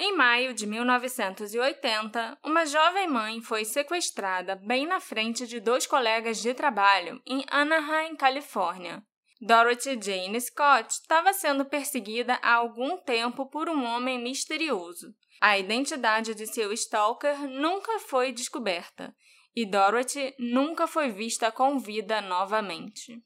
[0.00, 6.40] Em maio de 1980, uma jovem mãe foi sequestrada bem na frente de dois colegas
[6.40, 9.02] de trabalho em Anaheim, Califórnia.
[9.40, 15.12] Dorothy Jane Scott estava sendo perseguida há algum tempo por um homem misterioso.
[15.40, 19.12] A identidade de seu stalker nunca foi descoberta
[19.54, 23.20] e Dorothy nunca foi vista com vida novamente.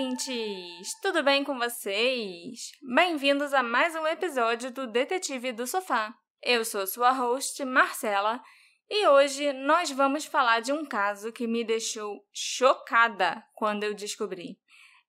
[0.00, 0.98] Ouvintes!
[1.02, 2.72] Tudo bem com vocês?
[2.82, 6.14] Bem-vindos a mais um episódio do Detetive do Sofá.
[6.42, 8.42] Eu sou sua host, Marcela,
[8.88, 14.58] e hoje nós vamos falar de um caso que me deixou chocada quando eu descobri.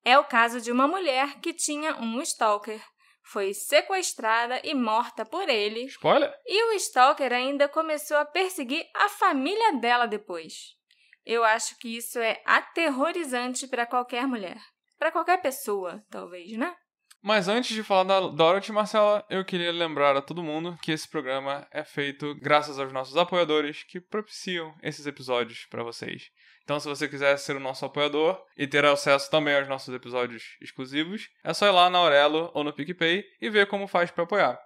[0.04, 2.82] É o caso de uma mulher que tinha um stalker.
[3.24, 5.86] Foi sequestrada e morta por ele.
[5.86, 6.34] Spoiler!
[6.44, 10.76] E o stalker ainda começou a perseguir a família dela depois.
[11.24, 14.60] Eu acho que isso é aterrorizante para qualquer mulher
[15.02, 16.72] para qualquer pessoa, talvez, né?
[17.20, 21.08] Mas antes de falar da Dorothy, Marcela, eu queria lembrar a todo mundo que esse
[21.08, 26.30] programa é feito graças aos nossos apoiadores que propiciam esses episódios para vocês.
[26.62, 30.56] Então, se você quiser ser o nosso apoiador e ter acesso também aos nossos episódios
[30.60, 34.22] exclusivos, é só ir lá na Aurelo ou no PicPay e ver como faz para
[34.22, 34.56] apoiar.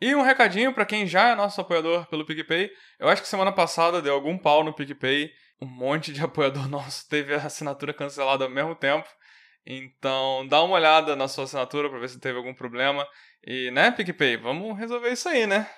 [0.00, 2.70] E um recadinho para quem já é nosso apoiador pelo PicPay.
[3.00, 5.32] Eu acho que semana passada deu algum pau no PicPay.
[5.60, 9.08] Um monte de apoiador nosso teve a assinatura cancelada ao mesmo tempo.
[9.66, 13.06] Então, dá uma olhada na sua assinatura para ver se teve algum problema.
[13.46, 15.70] E, né, PicPay, vamos resolver isso aí, né?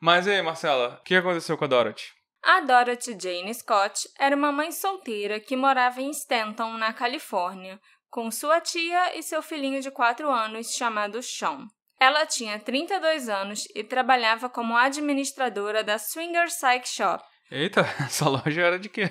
[0.00, 2.12] Mas e aí, Marcela, o que aconteceu com a Dorothy?
[2.42, 8.30] A Dorothy Jane Scott era uma mãe solteira que morava em Stanton, na Califórnia, com
[8.30, 11.66] sua tia e seu filhinho de 4 anos chamado Sean.
[12.00, 17.22] Ela tinha 32 anos e trabalhava como administradora da Swinger Psych Shop.
[17.50, 19.10] Eita, essa loja era de quê?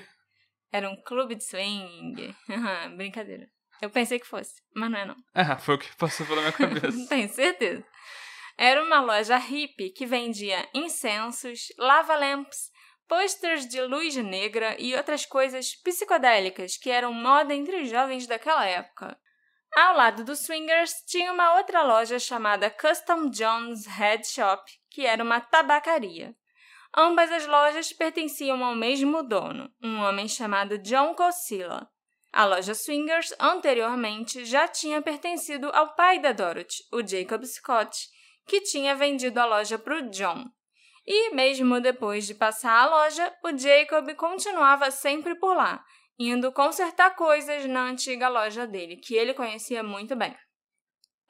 [0.71, 2.33] Era um clube de swing.
[2.95, 3.49] Brincadeira.
[3.81, 5.15] Eu pensei que fosse, mas não é não.
[5.33, 6.97] Ah, foi o que passou pela minha cabeça.
[7.09, 7.85] Tenho certeza.
[8.57, 12.71] Era uma loja hippie que vendia incensos, lava-lamps,
[13.07, 18.65] posters de luz negra e outras coisas psicodélicas que eram moda entre os jovens daquela
[18.65, 19.17] época.
[19.75, 25.23] Ao lado do Swingers tinha uma outra loja chamada Custom Jones Head Shop, que era
[25.23, 26.35] uma tabacaria.
[26.95, 31.88] Ambas as lojas pertenciam ao mesmo dono, um homem chamado John Cosilla.
[32.37, 38.07] A loja Swingers anteriormente já tinha pertencido ao pai da Dorothy, o Jacob Scott,
[38.45, 40.45] que tinha vendido a loja para o John.
[41.03, 45.83] E, mesmo depois de passar a loja, o Jacob continuava sempre por lá,
[46.19, 50.37] indo consertar coisas na antiga loja dele, que ele conhecia muito bem.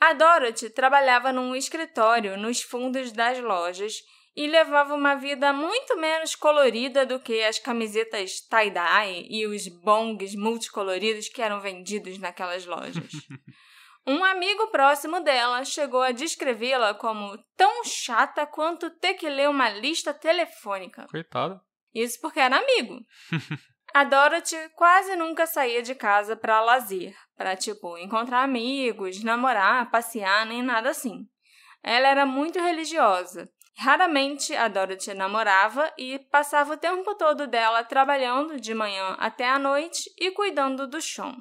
[0.01, 3.94] A Dorothy trabalhava num escritório nos fundos das lojas
[4.38, 10.36] e levava uma vida muito menos colorida do que as camisetas tie-dye e os bongs
[10.36, 13.12] multicoloridos que eram vendidos naquelas lojas.
[14.09, 19.68] Um amigo próximo dela chegou a descrevê-la como tão chata quanto ter que ler uma
[19.68, 21.06] lista telefônica.
[21.12, 21.59] Coitada.
[21.94, 23.02] Isso porque era amigo.
[23.94, 30.46] A Dorothy quase nunca saía de casa para lazer, para tipo encontrar amigos, namorar, passear,
[30.46, 31.26] nem nada assim.
[31.84, 33.46] Ela era muito religiosa
[33.80, 39.60] Raramente a Dorothy namorava e passava o tempo todo dela trabalhando de manhã até a
[39.60, 41.36] noite e cuidando do Sean.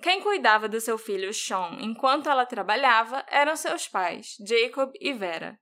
[0.00, 5.58] Quem cuidava do seu filho Sean enquanto ela trabalhava eram seus pais, Jacob e Vera.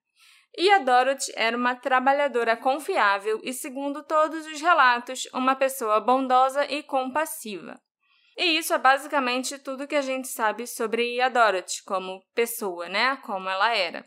[0.55, 6.67] E a Dorothy era uma trabalhadora confiável e, segundo todos os relatos, uma pessoa bondosa
[6.67, 7.81] e compassiva.
[8.37, 13.17] E isso é basicamente tudo que a gente sabe sobre a Dorothy como pessoa, né?
[13.19, 14.07] Como ela era.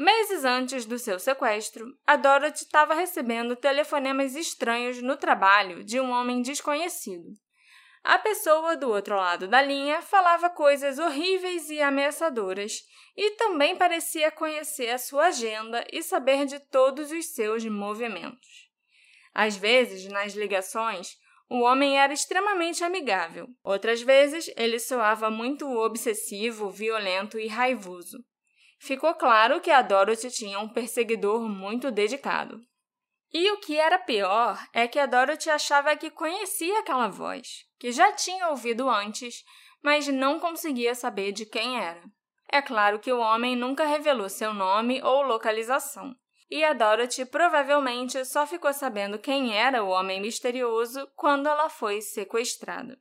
[0.00, 6.10] Meses antes do seu sequestro, a Dorothy estava recebendo telefonemas estranhos no trabalho de um
[6.10, 7.28] homem desconhecido.
[8.02, 12.80] A pessoa do outro lado da linha falava coisas horríveis e ameaçadoras
[13.14, 18.70] e também parecia conhecer a sua agenda e saber de todos os seus movimentos.
[19.34, 21.10] Às vezes, nas ligações,
[21.46, 23.48] o homem era extremamente amigável.
[23.62, 28.24] Outras vezes, ele soava muito obsessivo, violento e raivoso
[28.80, 32.60] ficou claro que a Dorothy tinha um perseguidor muito dedicado.
[33.32, 37.92] E o que era pior é que a Dorothy achava que conhecia aquela voz, que
[37.92, 39.44] já tinha ouvido antes,
[39.82, 42.02] mas não conseguia saber de quem era.
[42.50, 46.16] É claro que o homem nunca revelou seu nome ou localização,
[46.50, 52.00] e a Dorothy provavelmente só ficou sabendo quem era o homem misterioso quando ela foi
[52.00, 52.98] sequestrada.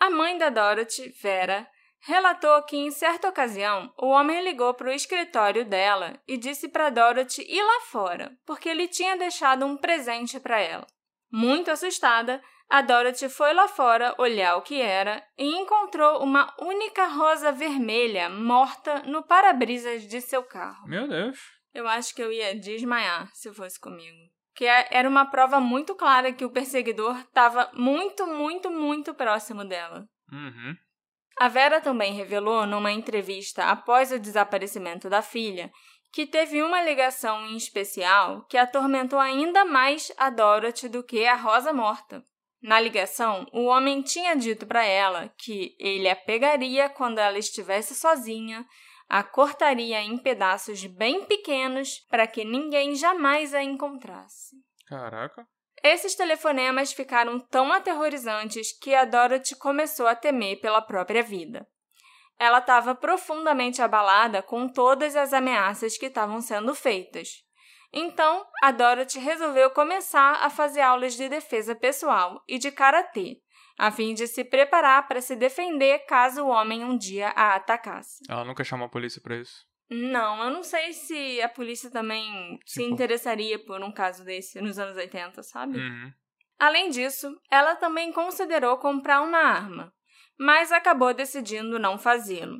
[0.00, 1.68] A mãe da Dorothy, Vera,
[2.02, 6.90] relatou que, em certa ocasião, o homem ligou para o escritório dela e disse para
[6.90, 10.86] Dorothy ir lá fora, porque ele tinha deixado um presente para ela.
[11.30, 17.06] Muito assustada, a Dorothy foi lá fora olhar o que era e encontrou uma única
[17.06, 20.88] rosa vermelha morta no para-brisas de seu carro.
[20.88, 21.38] Meu Deus.
[21.74, 24.16] Eu acho que eu ia desmaiar se fosse comigo.
[24.54, 29.64] Que é, era uma prova muito clara que o perseguidor estava muito, muito, muito próximo
[29.64, 30.06] dela.
[30.30, 30.74] Uhum.
[31.42, 35.72] A Vera também revelou numa entrevista após o desaparecimento da filha
[36.12, 41.34] que teve uma ligação em especial que atormentou ainda mais a Dorothy do que a
[41.34, 42.24] Rosa morta.
[42.62, 47.92] Na ligação, o homem tinha dito para ela que ele a pegaria quando ela estivesse
[47.92, 48.64] sozinha,
[49.08, 54.54] a cortaria em pedaços bem pequenos para que ninguém jamais a encontrasse.
[54.86, 55.44] Caraca.
[55.82, 61.66] Esses telefonemas ficaram tão aterrorizantes que a Dorothy começou a temer pela própria vida.
[62.38, 67.44] Ela estava profundamente abalada com todas as ameaças que estavam sendo feitas.
[67.92, 73.40] Então, a Dorothy resolveu começar a fazer aulas de defesa pessoal e de karatê,
[73.76, 78.22] a fim de se preparar para se defender caso o homem um dia a atacasse.
[78.28, 79.66] Ela nunca chamou a polícia para isso?
[79.92, 84.60] Não, eu não sei se a polícia também se Tipo- interessaria por um caso desse
[84.60, 85.78] nos anos 80, sabe?
[85.78, 86.12] Uhum.
[86.58, 89.92] Além disso, ela também considerou comprar uma arma,
[90.38, 92.58] mas acabou decidindo não fazê-lo.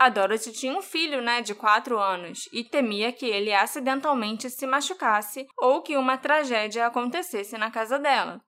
[0.00, 4.66] A Dorothy tinha um filho, né, de 4 anos, e temia que ele acidentalmente se
[4.66, 8.40] machucasse ou que uma tragédia acontecesse na casa dela.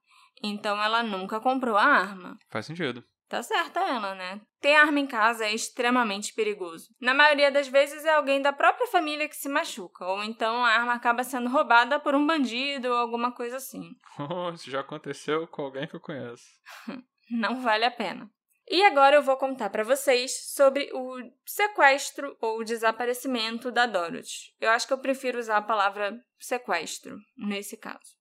[0.43, 2.37] Então ela nunca comprou a arma.
[2.49, 3.03] Faz sentido.
[3.27, 4.39] Tá certa ela, né?
[4.61, 6.89] Ter arma em casa é extremamente perigoso.
[7.01, 10.69] Na maioria das vezes é alguém da própria família que se machuca, ou então a
[10.69, 13.91] arma acaba sendo roubada por um bandido ou alguma coisa assim.
[14.19, 16.45] Oh, isso já aconteceu com alguém que eu conheço.
[17.31, 18.29] Não vale a pena.
[18.67, 24.55] E agora eu vou contar para vocês sobre o sequestro ou desaparecimento da Dorothy.
[24.59, 28.15] Eu acho que eu prefiro usar a palavra sequestro nesse caso.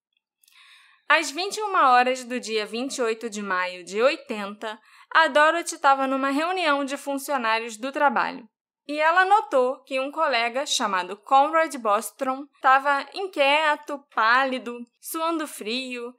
[1.08, 4.80] Às 21 horas do dia 28 de maio de 80,
[5.10, 8.48] a Dorothy estava numa reunião de funcionários do trabalho.
[8.86, 16.14] E ela notou que um colega chamado Conrad Bostrom estava inquieto, pálido, suando frio,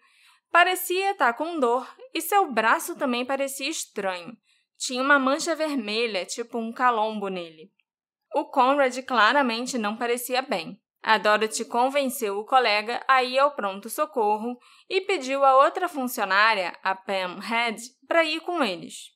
[0.52, 4.36] parecia estar com dor e seu braço também parecia estranho.
[4.78, 7.72] Tinha uma mancha vermelha, tipo um calombo nele.
[8.34, 10.80] O Conrad claramente não parecia bem.
[11.08, 14.58] A Dorothy convenceu o colega a ir ao pronto-socorro
[14.90, 19.12] e pediu a outra funcionária, a Pam Head, para ir com eles.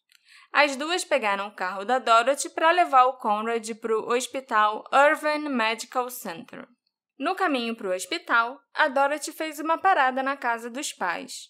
[0.54, 5.50] As duas pegaram o carro da Dorothy para levar o Conrad para o hospital Irvine
[5.50, 6.68] Medical Center.
[7.18, 11.48] No caminho para o hospital, a Dorothy fez uma parada na casa dos pais.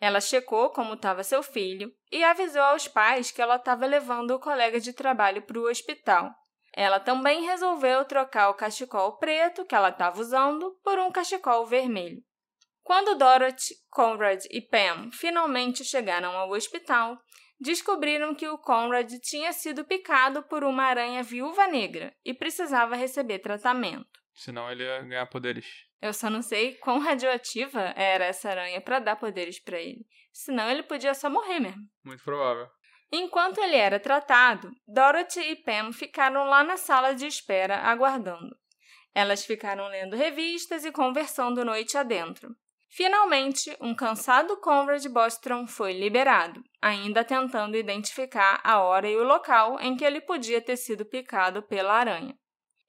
[0.00, 4.38] Ela checou como estava seu filho e avisou aos pais que ela estava levando o
[4.38, 6.32] colega de trabalho para o hospital.
[6.72, 12.22] Ela também resolveu trocar o cachecol preto que ela estava usando por um cachecol vermelho.
[12.82, 17.18] Quando Dorothy, Conrad e Pam finalmente chegaram ao hospital,
[17.60, 23.40] descobriram que o Conrad tinha sido picado por uma aranha viúva negra e precisava receber
[23.40, 24.08] tratamento.
[24.34, 25.66] Senão ele ia ganhar poderes.
[26.00, 30.06] Eu só não sei quão radioativa era essa aranha para dar poderes para ele.
[30.32, 31.82] Senão ele podia só morrer mesmo.
[32.02, 32.66] Muito provável.
[33.12, 38.56] Enquanto ele era tratado, Dorothy e Pam ficaram lá na sala de espera aguardando.
[39.12, 42.54] Elas ficaram lendo revistas e conversando noite adentro.
[42.88, 49.78] Finalmente, um cansado Conrad Bostrom foi liberado, ainda tentando identificar a hora e o local
[49.80, 52.36] em que ele podia ter sido picado pela aranha.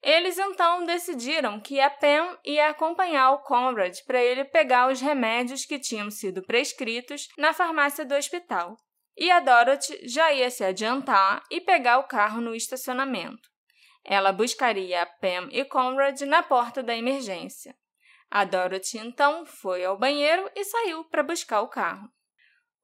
[0.02, 5.64] Eles então decidiram que a Pam ia acompanhar o Conrad para ele pegar os remédios
[5.64, 8.76] que tinham sido prescritos na farmácia do hospital.
[9.16, 13.50] E a Dorothy já ia se adiantar e pegar o carro no estacionamento.
[14.04, 17.76] Ela buscaria Pam e Conrad na porta da emergência.
[18.30, 22.10] A Dorothy então foi ao banheiro e saiu para buscar o carro.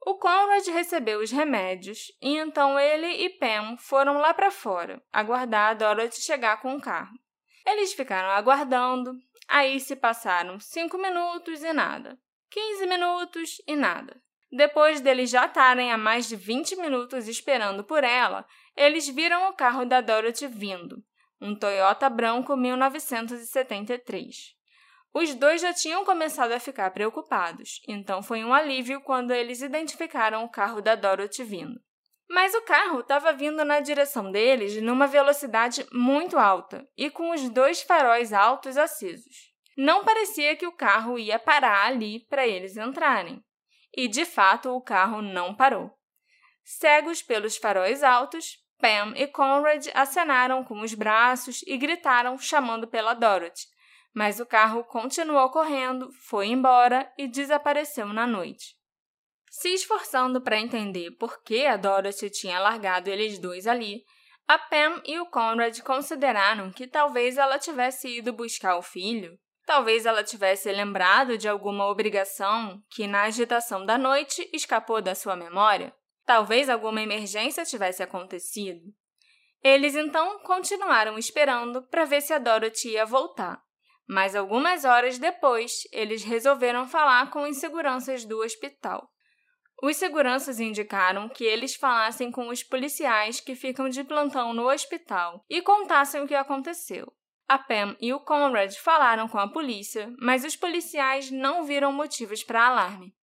[0.07, 5.71] O Conrad recebeu os remédios e então ele e Pam foram lá para fora, aguardar
[5.71, 7.19] a Dorothy chegar com o carro.
[7.67, 9.13] Eles ficaram aguardando,
[9.47, 12.19] aí se passaram cinco minutos e nada,
[12.51, 14.23] 15 minutos e nada.
[14.51, 19.53] Depois deles já estarem há mais de 20 minutos esperando por ela, eles viram o
[19.53, 21.03] carro da Dorothy vindo,
[21.41, 24.57] um Toyota branco 1973.
[25.13, 30.45] Os dois já tinham começado a ficar preocupados, então foi um alívio quando eles identificaram
[30.45, 31.81] o carro da Dorothy vindo.
[32.31, 37.49] Mas o carro estava vindo na direção deles numa velocidade muito alta e com os
[37.49, 39.49] dois faróis altos acesos.
[39.77, 43.43] Não parecia que o carro ia parar ali para eles entrarem.
[44.01, 45.91] E de fato o carro não parou.
[46.63, 53.13] Cegos pelos faróis altos, Pam e Conrad acenaram com os braços e gritaram chamando pela
[53.13, 53.67] Dorothy,
[54.15, 58.77] mas o carro continuou correndo, foi embora e desapareceu na noite.
[59.51, 64.05] Se esforçando para entender por que a Dorothy tinha largado eles dois ali,
[64.47, 69.37] a Pam e o Conrad consideraram que talvez ela tivesse ido buscar o filho,
[69.69, 75.37] talvez ela tivesse lembrado de alguma obrigação que, na agitação da noite, escapou da sua
[75.37, 75.95] memória,
[76.25, 78.81] talvez alguma emergência tivesse acontecido.
[79.63, 83.63] Eles então continuaram esperando para ver se a Dorothy ia voltar.
[84.09, 89.07] Mas algumas horas depois, eles resolveram falar com os seguranças do hospital.
[89.83, 95.45] Os seguranças indicaram que eles falassem com os policiais que ficam de plantão no hospital
[95.47, 97.13] e contassem o que aconteceu.
[97.49, 102.45] A Pam e o Conrad falaram com a polícia, mas os policiais não viram motivos
[102.45, 103.15] para alarme.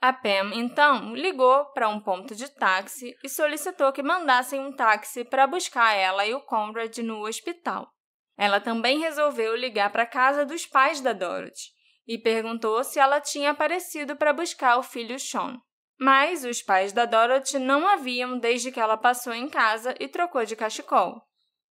[0.00, 5.24] A Pam, então, ligou para um ponto de táxi e solicitou que mandassem um táxi
[5.24, 7.86] para buscar ela e o Conrad no hospital.
[8.38, 11.70] Ela também resolveu ligar para a casa dos pais da Dorothy
[12.06, 15.60] e perguntou se ela tinha aparecido para buscar o filho Sean.
[16.00, 20.08] Mas os pais da Dorothy não a viam desde que ela passou em casa e
[20.08, 21.20] trocou de cachecol.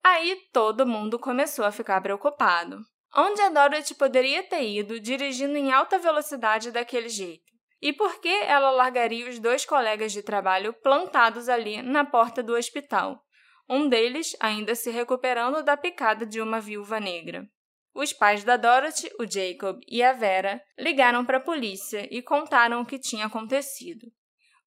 [0.04, 2.80] Aí todo mundo começou a ficar preocupado.
[3.16, 7.54] Onde a Dorothy poderia ter ido dirigindo em alta velocidade daquele jeito?
[7.82, 12.56] E por que ela largaria os dois colegas de trabalho plantados ali na porta do
[12.56, 13.24] hospital?
[13.70, 17.48] Um deles ainda se recuperando da picada de uma viúva negra.
[17.94, 22.82] Os pais da Dorothy, o Jacob e a Vera, ligaram para a polícia e contaram
[22.82, 24.08] o que tinha acontecido.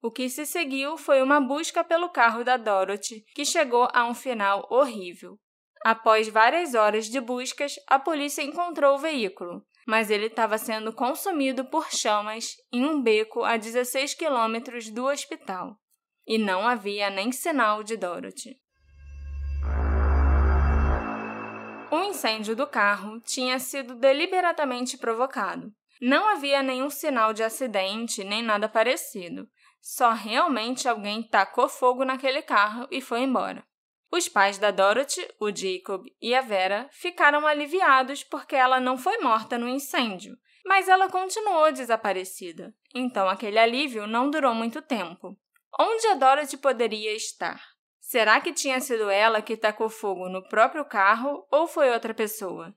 [0.02, 4.14] O que se seguiu foi uma busca pelo carro da Dorothy, que chegou a um
[4.14, 5.38] final horrível.
[5.84, 11.64] Após várias horas de buscas, a polícia encontrou o veículo, mas ele estava sendo consumido
[11.64, 15.76] por chamas em um beco a 16 quilômetros do hospital.
[16.26, 18.56] E não havia nem sinal de Dorothy.
[21.88, 25.72] O incêndio do carro tinha sido deliberadamente provocado.
[26.00, 29.48] Não havia nenhum sinal de acidente nem nada parecido.
[29.88, 33.64] Só realmente alguém tacou fogo naquele carro e foi embora.
[34.10, 39.18] Os pais da Dorothy, o Jacob e a Vera ficaram aliviados porque ela não foi
[39.18, 42.74] morta no incêndio, mas ela continuou desaparecida.
[42.92, 45.38] Então aquele alívio não durou muito tempo.
[45.78, 47.62] Onde a Dorothy poderia estar?
[48.00, 52.74] Será que tinha sido ela que tacou fogo no próprio carro ou foi outra pessoa?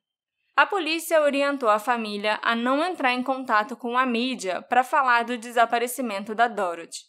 [0.60, 5.24] A polícia orientou a família a não entrar em contato com a mídia para falar
[5.24, 7.00] do desaparecimento da Dorothy.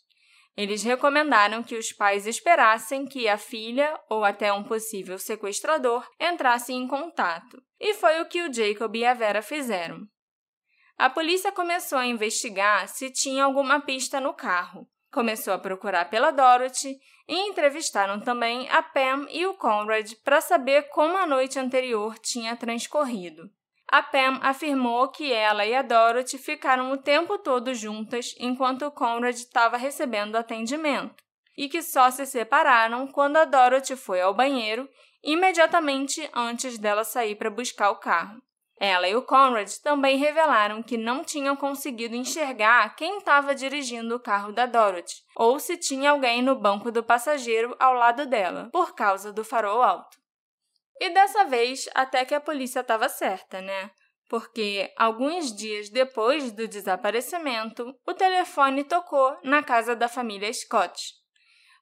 [0.57, 6.81] Eles recomendaram que os pais esperassem que a filha ou até um possível sequestrador entrassem
[6.81, 9.99] em contato, e foi o que o Jacob e a Vera fizeram.
[10.97, 16.31] A polícia começou a investigar se tinha alguma pista no carro, começou a procurar pela
[16.31, 16.99] Dorothy
[17.29, 22.57] e entrevistaram também a Pam e o Conrad para saber como a noite anterior tinha
[22.57, 23.51] transcorrido.
[23.89, 28.91] A Pam afirmou que ela e a Dorothy ficaram o tempo todo juntas enquanto o
[28.91, 31.25] Conrad estava recebendo atendimento
[31.57, 34.89] e que só se separaram quando a Dorothy foi ao banheiro
[35.23, 38.41] imediatamente antes dela sair para buscar o carro.
[38.81, 44.21] Ela e o Conrad também revelaram que não tinham conseguido enxergar quem estava dirigindo o
[44.21, 48.95] carro da Dorothy, ou se tinha alguém no banco do passageiro ao lado dela, por
[48.95, 50.17] causa do farol alto.
[50.99, 53.91] E dessa vez, até que a polícia estava certa, né?
[54.31, 61.13] Porque alguns dias depois do desaparecimento, o telefone tocou na casa da família Scott.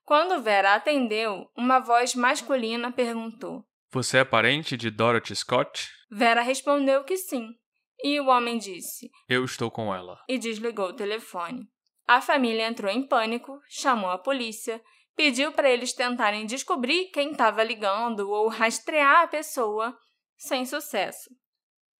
[0.05, 3.62] Quando Vera atendeu, uma voz masculina perguntou:
[3.93, 5.98] Você é parente de Dorothy Scott?
[6.11, 7.55] Vera respondeu que sim.
[8.03, 10.19] E o homem disse: Eu estou com ela.
[10.29, 11.69] E desligou o telefone.
[12.07, 14.83] A família entrou em pânico, chamou a polícia,
[15.15, 19.99] pediu para eles tentarem descobrir quem estava ligando ou rastrear a pessoa,
[20.37, 21.29] sem sucesso.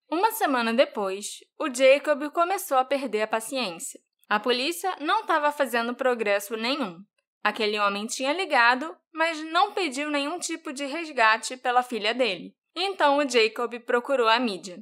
[0.09, 3.99] Uma semana depois, o Jacob começou a perder a paciência.
[4.27, 7.03] A polícia não estava fazendo progresso nenhum.
[7.43, 12.55] Aquele homem tinha ligado, mas não pediu nenhum tipo de resgate pela filha dele.
[12.81, 14.77] Então o Jacob procurou a mídia.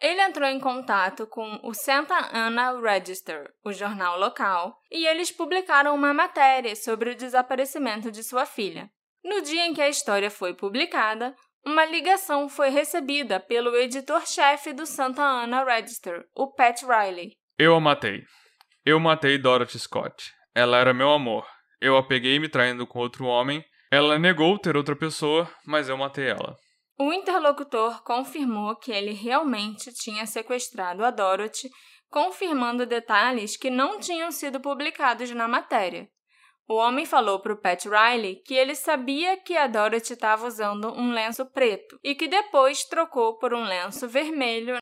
[0.00, 5.94] Ele entrou em contato com o Santa Ana Register, o jornal local, e eles publicaram
[5.94, 8.90] uma matéria sobre o desaparecimento de sua filha.
[9.24, 11.32] No dia em que a história foi publicada,
[11.64, 17.36] uma ligação foi recebida pelo editor-chefe do Santa Ana Register, o Pat Riley.
[17.56, 18.24] Eu a matei.
[18.84, 20.32] Eu matei Dorothy Scott.
[20.52, 21.46] Ela era meu amor.
[21.80, 23.64] Eu a peguei me traindo com outro homem.
[23.92, 26.56] Ela negou ter outra pessoa, mas eu matei ela.
[26.98, 31.70] O interlocutor confirmou que ele realmente tinha sequestrado a Dorothy,
[32.10, 36.08] confirmando detalhes que não tinham sido publicados na matéria.
[36.68, 40.92] O homem falou para o Pat Riley que ele sabia que a Dorothy estava usando
[40.92, 44.76] um lenço preto e que depois trocou por um lenço vermelho.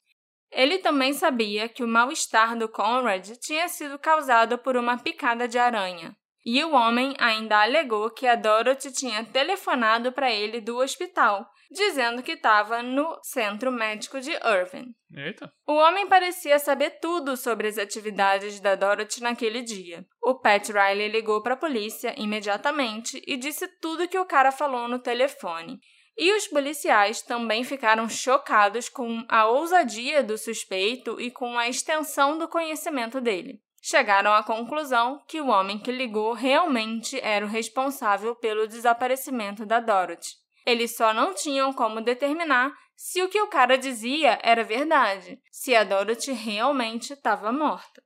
[0.51, 5.59] Ele também sabia que o mal-estar do Conrad tinha sido causado por uma picada de
[5.59, 6.15] aranha.
[6.45, 12.23] E o homem ainda alegou que a Dorothy tinha telefonado para ele do hospital, dizendo
[12.23, 14.95] que estava no centro médico de Irvine.
[15.15, 15.53] Eita.
[15.67, 20.05] O homem parecia saber tudo sobre as atividades da Dorothy naquele dia.
[20.23, 24.89] O Pat Riley ligou para a polícia imediatamente e disse tudo que o cara falou
[24.89, 25.79] no telefone.
[26.17, 32.37] E os policiais também ficaram chocados com a ousadia do suspeito e com a extensão
[32.37, 33.61] do conhecimento dele.
[33.81, 39.81] Chegaram à conclusão que o homem que ligou realmente era o responsável pelo desaparecimento da
[39.81, 40.37] Dorothy.
[40.67, 45.75] Eles só não tinham como determinar se o que o cara dizia era verdade, se
[45.75, 48.03] a Dorothy realmente estava morta.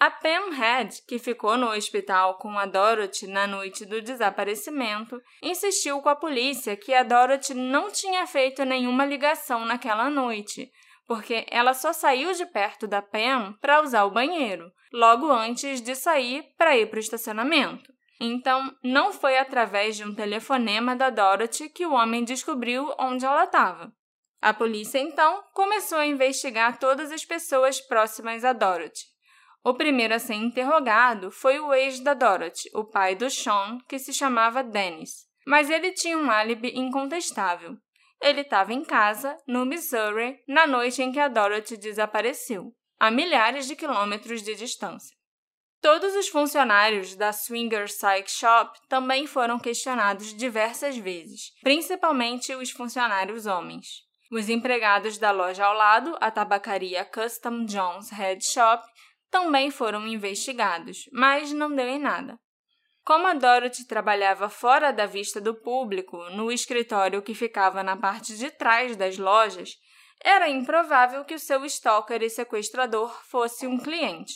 [0.00, 6.00] A Pam Head, que ficou no hospital com a Dorothy na noite do desaparecimento, insistiu
[6.00, 10.72] com a polícia que a Dorothy não tinha feito nenhuma ligação naquela noite,
[11.06, 15.94] porque ela só saiu de perto da Pam para usar o banheiro, logo antes de
[15.94, 17.92] sair para ir para o estacionamento.
[18.20, 23.44] Então, não foi através de um telefonema da Dorothy que o homem descobriu onde ela
[23.44, 23.92] estava.
[24.40, 29.12] A polícia então começou a investigar todas as pessoas próximas a Dorothy.
[29.64, 33.98] O primeiro a ser interrogado foi o ex da Dorothy, o pai do Sean, que
[33.98, 35.28] se chamava Dennis.
[35.46, 37.76] Mas ele tinha um álibi incontestável.
[38.22, 43.66] Ele estava em casa, no Missouri, na noite em que a Dorothy desapareceu, a milhares
[43.66, 45.16] de quilômetros de distância.
[45.80, 53.46] Todos os funcionários da Swinger Psych Shop também foram questionados diversas vezes, principalmente os funcionários
[53.46, 53.86] homens.
[54.30, 58.86] Os empregados da loja ao lado, a tabacaria Custom Jones Head Shop,
[59.32, 62.38] também foram investigados, mas não deu em nada.
[63.04, 68.36] Como a Dorothy trabalhava fora da vista do público, no escritório que ficava na parte
[68.36, 69.70] de trás das lojas,
[70.24, 74.34] era improvável que o seu stalker e sequestrador fosse um cliente.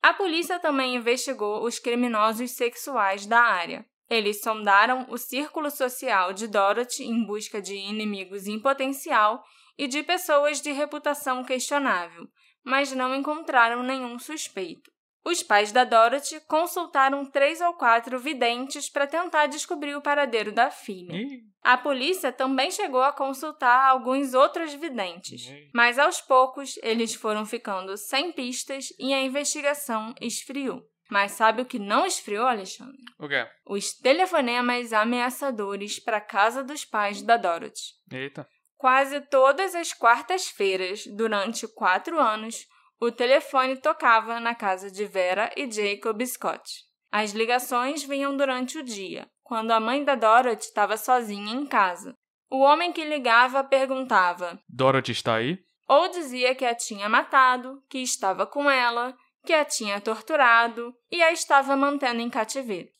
[0.00, 3.84] A polícia também investigou os criminosos sexuais da área.
[4.08, 9.42] Eles sondaram o círculo social de Dorothy em busca de inimigos em potencial
[9.76, 12.28] e de pessoas de reputação questionável,
[12.62, 14.88] mas não encontraram nenhum suspeito.
[15.24, 20.70] Os pais da Dorothy consultaram três ou quatro videntes para tentar descobrir o paradeiro da
[20.70, 21.14] filha.
[21.62, 25.42] A polícia também chegou a consultar alguns outros videntes,
[25.74, 30.82] mas aos poucos eles foram ficando sem pistas e a investigação esfriou.
[31.10, 32.98] Mas sabe o que não esfriou, Alexandre?
[33.18, 33.46] O quê?
[33.66, 37.94] Os telefonemas ameaçadores para a casa dos pais da Dorothy.
[38.12, 38.46] Eita.
[38.76, 42.66] Quase todas as quartas-feiras, durante quatro anos,
[43.00, 46.84] o telefone tocava na casa de Vera e Jacob Scott.
[47.10, 52.14] As ligações vinham durante o dia, quando a mãe da Dorothy estava sozinha em casa.
[52.50, 55.58] O homem que ligava perguntava: Dorothy está aí?
[55.88, 61.22] Ou dizia que a tinha matado, que estava com ela, que a tinha torturado e
[61.22, 62.90] a estava mantendo em cativeiro.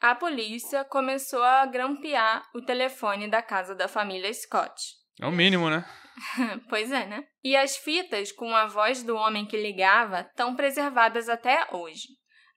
[0.00, 4.96] A polícia começou a grampear o telefone da casa da família Scott.
[5.20, 5.84] É o mínimo, né?
[6.68, 7.24] pois é, né?
[7.42, 12.08] E as fitas com a voz do homem que ligava estão preservadas até hoje.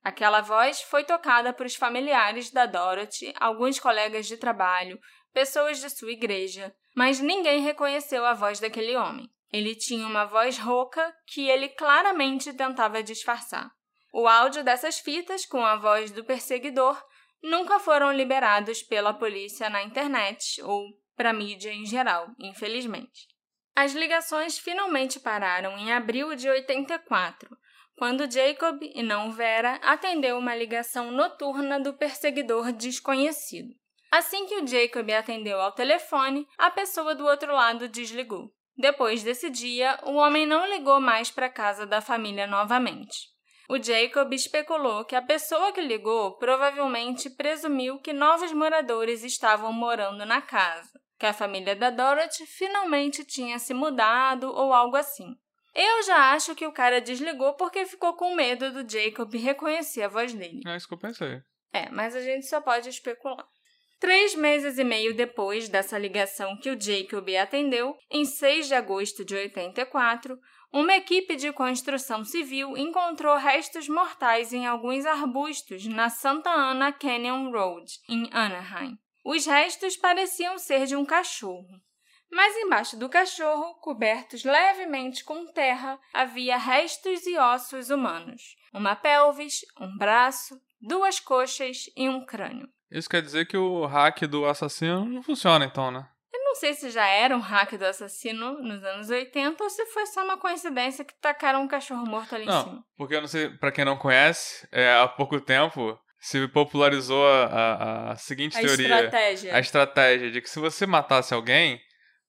[0.03, 4.99] Aquela voz foi tocada por os familiares da Dorothy, alguns colegas de trabalho,
[5.33, 9.29] pessoas de sua igreja, mas ninguém reconheceu a voz daquele homem.
[9.51, 13.71] Ele tinha uma voz rouca que ele claramente tentava disfarçar.
[14.13, 17.01] O áudio dessas fitas com a voz do perseguidor
[17.41, 23.27] nunca foram liberados pela polícia na internet ou para mídia em geral, infelizmente.
[23.75, 27.57] As ligações finalmente pararam em abril de 84,
[27.97, 33.75] quando Jacob, e não Vera, atendeu uma ligação noturna do perseguidor desconhecido.
[34.09, 38.49] Assim que o Jacob atendeu ao telefone, a pessoa do outro lado desligou.
[38.77, 43.29] Depois desse dia, o homem não ligou mais para a casa da família novamente.
[43.67, 50.25] O Jacob especulou que a pessoa que ligou provavelmente presumiu que novos moradores estavam morando
[50.25, 55.35] na casa que a família da Dorothy finalmente tinha se mudado ou algo assim.
[55.73, 60.07] Eu já acho que o cara desligou porque ficou com medo do Jacob reconhecer a
[60.07, 60.61] voz dele.
[60.65, 61.41] É isso que eu pensei.
[61.73, 63.45] É, mas a gente só pode especular.
[63.99, 69.25] Três meses e meio depois dessa ligação que o Jacob atendeu, em 6 de agosto
[69.25, 70.37] de 84,
[70.71, 77.51] uma equipe de construção civil encontrou restos mortais em alguns arbustos na Santa Ana Canyon
[77.51, 78.97] Road, em Anaheim.
[79.25, 81.65] Os restos pareciam ser de um cachorro.
[82.31, 89.61] Mas embaixo do cachorro, cobertos levemente com terra, havia restos e ossos humanos: uma pelvis,
[89.81, 92.69] um braço, duas coxas e um crânio.
[92.91, 96.07] Isso quer dizer que o hack do assassino não funciona, então, né?
[96.31, 99.87] Eu não sei se já era um hack do assassino nos anos 80 ou se
[99.87, 102.85] foi só uma coincidência que tacaram um cachorro morto ali não, em cima.
[102.95, 107.45] Porque eu não sei, pra quem não conhece, é, há pouco tempo se popularizou a,
[107.45, 108.95] a, a seguinte A teoria.
[108.95, 109.55] estratégia.
[109.55, 111.79] A estratégia de que se você matasse alguém,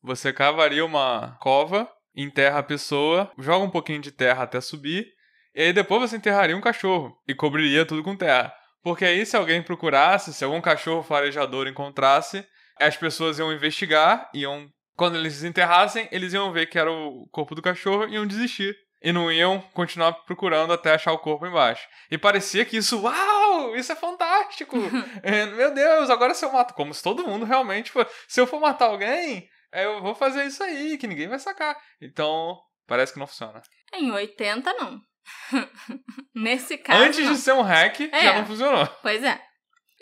[0.02, 5.06] você cavaria uma cova, enterra a pessoa, joga um pouquinho de terra até subir,
[5.54, 8.52] e aí depois você enterraria um cachorro e cobriria tudo com terra.
[8.82, 12.46] Porque aí, se alguém procurasse, se algum cachorro farejador encontrasse,
[12.78, 14.68] as pessoas iam investigar, iam.
[14.94, 18.76] Quando eles desenterrassem, eles iam ver que era o corpo do cachorro e iam desistir.
[19.02, 21.86] E não iam continuar procurando até achar o corpo embaixo.
[22.10, 23.45] E parecia que isso, uau,
[23.76, 24.76] isso é fantástico!
[25.22, 26.74] É, Meu Deus, agora se eu mato.
[26.74, 27.90] Como se todo mundo realmente.
[27.90, 31.38] fosse- Se eu for matar alguém, é, eu vou fazer isso aí, que ninguém vai
[31.38, 31.76] sacar.
[32.00, 33.60] Então, parece que não funciona.
[33.94, 35.00] Em 80, não.
[36.34, 37.02] Nesse caso.
[37.02, 37.32] Antes não.
[37.32, 38.22] de ser um hack, É.
[38.22, 38.86] já não funcionou.
[39.02, 39.40] Pois é.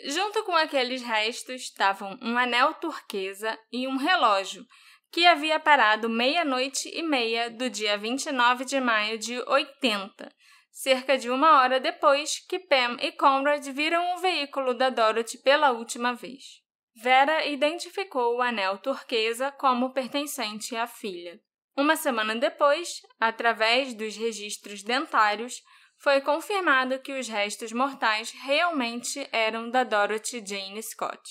[0.07, 4.63] Junto com aqueles restos estavam um anel turquesa e um relógio,
[5.11, 10.29] que havia parado meia-noite e meia do dia 29 de maio de 80,
[10.75, 15.71] cerca de uma hora depois que Pam e Conrad viram o veículo da Dorothy pela
[15.71, 16.61] última vez.
[16.93, 21.39] Vera identificou o anel turquesa como pertencente à filha.
[21.77, 25.63] Uma semana depois, através dos registros dentários,
[25.97, 31.21] foi confirmado que os restos mortais realmente eram da Dorothy Jane Scott.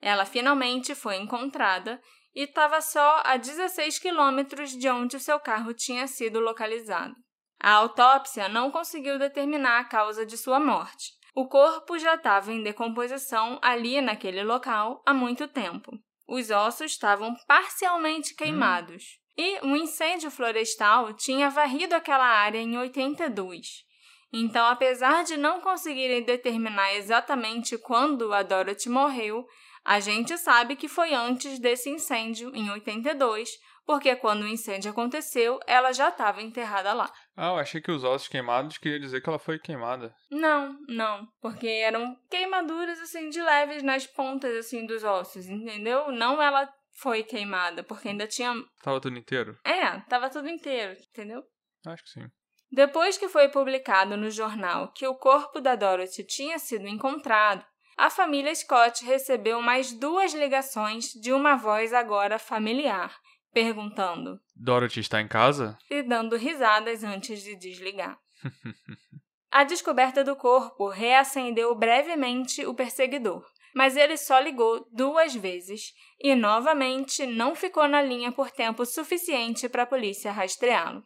[0.00, 2.00] Ela finalmente foi encontrada
[2.32, 7.16] e estava só a 16 quilômetros de onde o seu carro tinha sido localizado.
[7.60, 11.12] A autópsia não conseguiu determinar a causa de sua morte.
[11.34, 15.98] O corpo já estava em decomposição ali naquele local há muito tempo.
[16.26, 19.18] Os ossos estavam parcialmente queimados.
[19.36, 23.84] E um incêndio florestal tinha varrido aquela área em 82.
[24.32, 29.46] Então, apesar de não conseguirem determinar exatamente quando a Dorothy morreu,
[29.84, 33.50] a gente sabe que foi antes desse incêndio, em 82,
[33.86, 37.10] porque quando o incêndio aconteceu, ela já estava enterrada lá.
[37.40, 40.12] Ah, eu achei que os ossos queimados queria dizer que ela foi queimada.
[40.28, 46.10] Não, não, porque eram queimaduras assim de leves nas pontas assim dos ossos, entendeu?
[46.10, 46.68] Não ela
[47.00, 49.56] foi queimada, porque ainda tinha, Tava tudo inteiro?
[49.64, 51.44] é, tava tudo inteiro, entendeu?
[51.86, 52.26] Acho que sim.
[52.72, 57.64] Depois que foi publicado no jornal que o corpo da Dorothy tinha sido encontrado,
[57.96, 63.16] a família Scott recebeu mais duas ligações de uma voz agora familiar,
[63.62, 65.76] perguntando Dorothy está em casa?
[65.90, 68.18] e dando risadas antes de desligar.
[69.50, 73.44] A descoberta do corpo reacendeu brevemente o perseguidor,
[73.74, 79.68] mas ele só ligou duas vezes e novamente não ficou na linha por tempo suficiente
[79.68, 81.02] para a polícia rastreá-lo.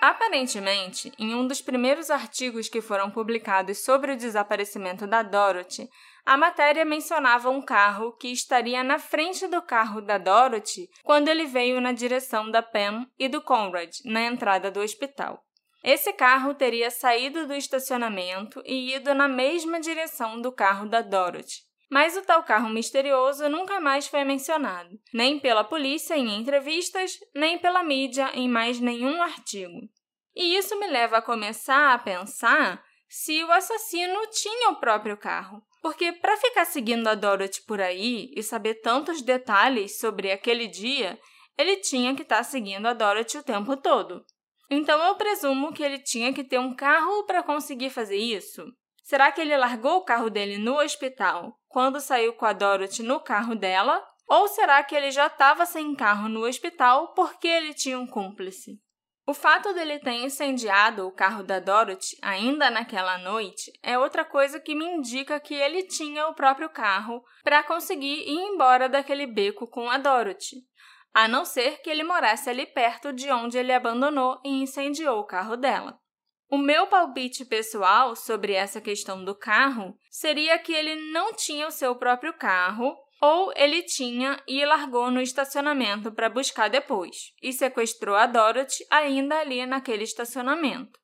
[0.00, 5.90] Aparentemente, em um dos primeiros artigos que foram publicados sobre o desaparecimento da Dorothy,
[6.24, 11.44] a matéria mencionava um carro que estaria na frente do carro da Dorothy quando ele
[11.44, 15.44] veio na direção da Pam e do Conrad, na entrada do hospital.
[15.84, 21.69] Esse carro teria saído do estacionamento e ido na mesma direção do carro da Dorothy.
[21.90, 27.58] Mas o tal carro misterioso nunca mais foi mencionado, nem pela polícia em entrevistas, nem
[27.58, 29.80] pela mídia em mais nenhum artigo.
[30.34, 35.60] E isso me leva a começar a pensar se o assassino tinha o próprio carro.
[35.82, 41.18] Porque para ficar seguindo a Dorothy por aí e saber tantos detalhes sobre aquele dia,
[41.58, 44.24] ele tinha que estar seguindo a Dorothy o tempo todo.
[44.70, 48.64] Então eu presumo que ele tinha que ter um carro para conseguir fazer isso.
[49.10, 53.18] Será que ele largou o carro dele no hospital quando saiu com a Dorothy no
[53.18, 54.00] carro dela?
[54.28, 58.80] Ou será que ele já estava sem carro no hospital porque ele tinha um cúmplice?
[59.26, 64.60] O fato dele ter incendiado o carro da Dorothy ainda naquela noite é outra coisa
[64.60, 69.66] que me indica que ele tinha o próprio carro para conseguir ir embora daquele beco
[69.66, 70.58] com a Dorothy,
[71.12, 75.26] a não ser que ele morasse ali perto de onde ele abandonou e incendiou o
[75.26, 75.99] carro dela.
[76.50, 81.70] O meu palpite pessoal sobre essa questão do carro seria que ele não tinha o
[81.70, 88.16] seu próprio carro ou ele tinha e largou no estacionamento para buscar depois, e sequestrou
[88.16, 90.98] a Dorothy ainda ali naquele estacionamento.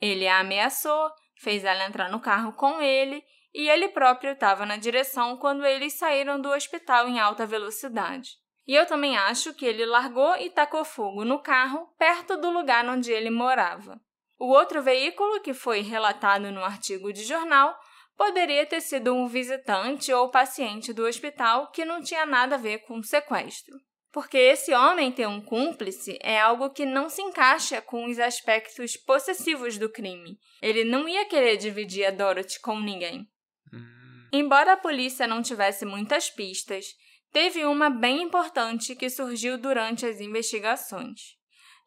[0.00, 3.22] Ele a ameaçou, fez ela entrar no carro com ele,
[3.54, 8.30] e ele próprio estava na direção quando eles saíram do hospital em alta velocidade.
[8.66, 12.84] E eu também acho que ele largou e tacou fogo no carro perto do lugar
[12.88, 14.00] onde ele morava.
[14.40, 17.78] O outro veículo, que foi relatado no artigo de jornal,
[18.16, 22.78] poderia ter sido um visitante ou paciente do hospital que não tinha nada a ver
[22.78, 23.78] com o sequestro.
[24.12, 28.96] porque esse homem ter um cúmplice é algo que não se encaixa com os aspectos
[28.96, 30.36] possessivos do crime.
[30.60, 33.28] Ele não ia querer dividir a Dorothy com ninguém.
[33.72, 34.28] Hum.
[34.32, 36.86] Embora a polícia não tivesse muitas pistas,
[37.30, 41.36] teve uma bem importante que surgiu durante as investigações.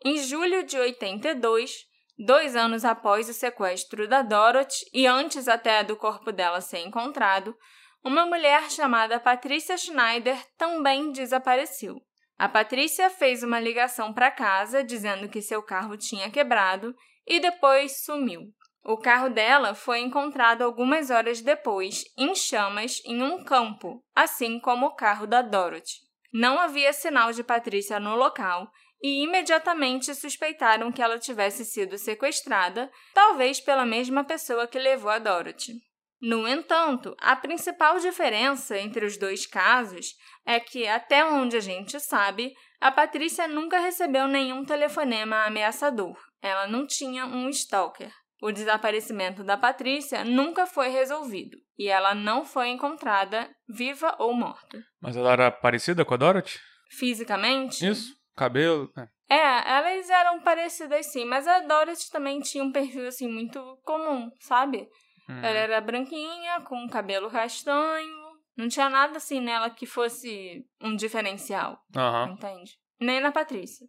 [0.05, 5.95] Em julho de 82, dois anos após o sequestro da Dorothy e antes até do
[5.95, 7.55] corpo dela ser encontrado,
[8.03, 12.01] uma mulher chamada Patricia Schneider também desapareceu.
[12.37, 16.93] A Patrícia fez uma ligação para casa dizendo que seu carro tinha quebrado
[17.25, 18.41] e depois sumiu.
[18.83, 24.87] O carro dela foi encontrado algumas horas depois, em chamas, em um campo, assim como
[24.87, 26.01] o carro da Dorothy.
[26.33, 28.69] Não havia sinal de Patrícia no local
[29.03, 35.19] e imediatamente suspeitaram que ela tivesse sido sequestrada, talvez pela mesma pessoa que levou a
[35.19, 35.73] Dorothy.
[36.21, 41.99] No entanto, a principal diferença entre os dois casos é que, até onde a gente
[41.99, 46.17] sabe, a Patrícia nunca recebeu nenhum telefonema ameaçador.
[46.41, 48.09] Ela não tinha um stalker.
[48.41, 54.81] O desaparecimento da Patrícia nunca foi resolvido e ela não foi encontrada viva ou morta.
[55.01, 56.59] Mas ela era parecida com a Dorothy?
[56.89, 57.85] Fisicamente?
[57.85, 58.91] Isso, cabelo.
[59.29, 59.35] É.
[59.35, 64.31] é, elas eram parecidas sim, mas a Dorothy também tinha um perfil assim muito comum,
[64.39, 64.87] sabe?
[65.29, 65.37] Uhum.
[65.39, 68.23] Ela era branquinha, com cabelo castanho.
[68.55, 71.79] Não tinha nada assim nela que fosse um diferencial.
[71.95, 72.33] Uhum.
[72.33, 72.77] Entende?
[72.99, 73.87] Nem na Patrícia.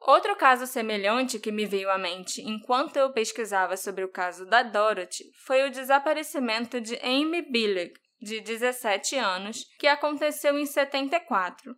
[0.00, 4.62] Outro caso semelhante que me veio à mente enquanto eu pesquisava sobre o caso da
[4.62, 11.76] Dorothy foi o desaparecimento de Amy Billig, de 17 anos, que aconteceu em 74.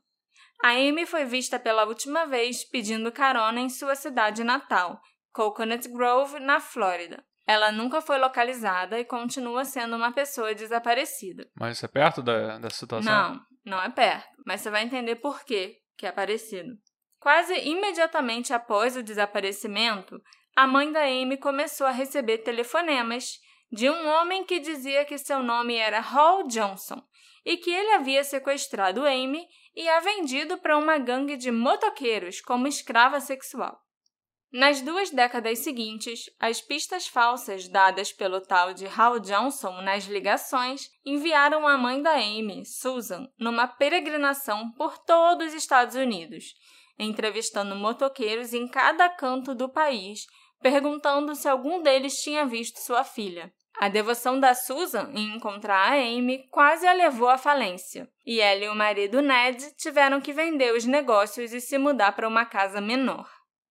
[0.63, 5.01] A Amy foi vista pela última vez pedindo carona em sua cidade natal,
[5.33, 7.25] Coconut Grove, na Flórida.
[7.45, 11.51] Ela nunca foi localizada e continua sendo uma pessoa desaparecida.
[11.57, 13.13] Mas isso é perto da, da situação?
[13.13, 14.29] Não, não é perto.
[14.47, 16.71] Mas você vai entender por quê que é parecido.
[17.19, 20.21] Quase imediatamente após o desaparecimento,
[20.55, 23.33] a mãe da Amy começou a receber telefonemas
[23.73, 27.03] de um homem que dizia que seu nome era Hall Johnson
[27.45, 32.67] e que ele havia sequestrado Amy e a vendido para uma gangue de motoqueiros como
[32.67, 33.79] escrava sexual.
[34.53, 40.91] Nas duas décadas seguintes, as pistas falsas dadas pelo tal de Hal Johnson nas ligações
[41.07, 46.53] enviaram a mãe da Amy, Susan, numa peregrinação por todos os Estados Unidos,
[46.99, 50.27] entrevistando motoqueiros em cada canto do país,
[50.61, 53.51] perguntando se algum deles tinha visto sua filha.
[53.83, 58.65] A devoção da Susan em encontrar a Amy quase a levou à falência, e ela
[58.65, 62.81] e o marido Ned tiveram que vender os negócios e se mudar para uma casa
[62.81, 63.29] menor.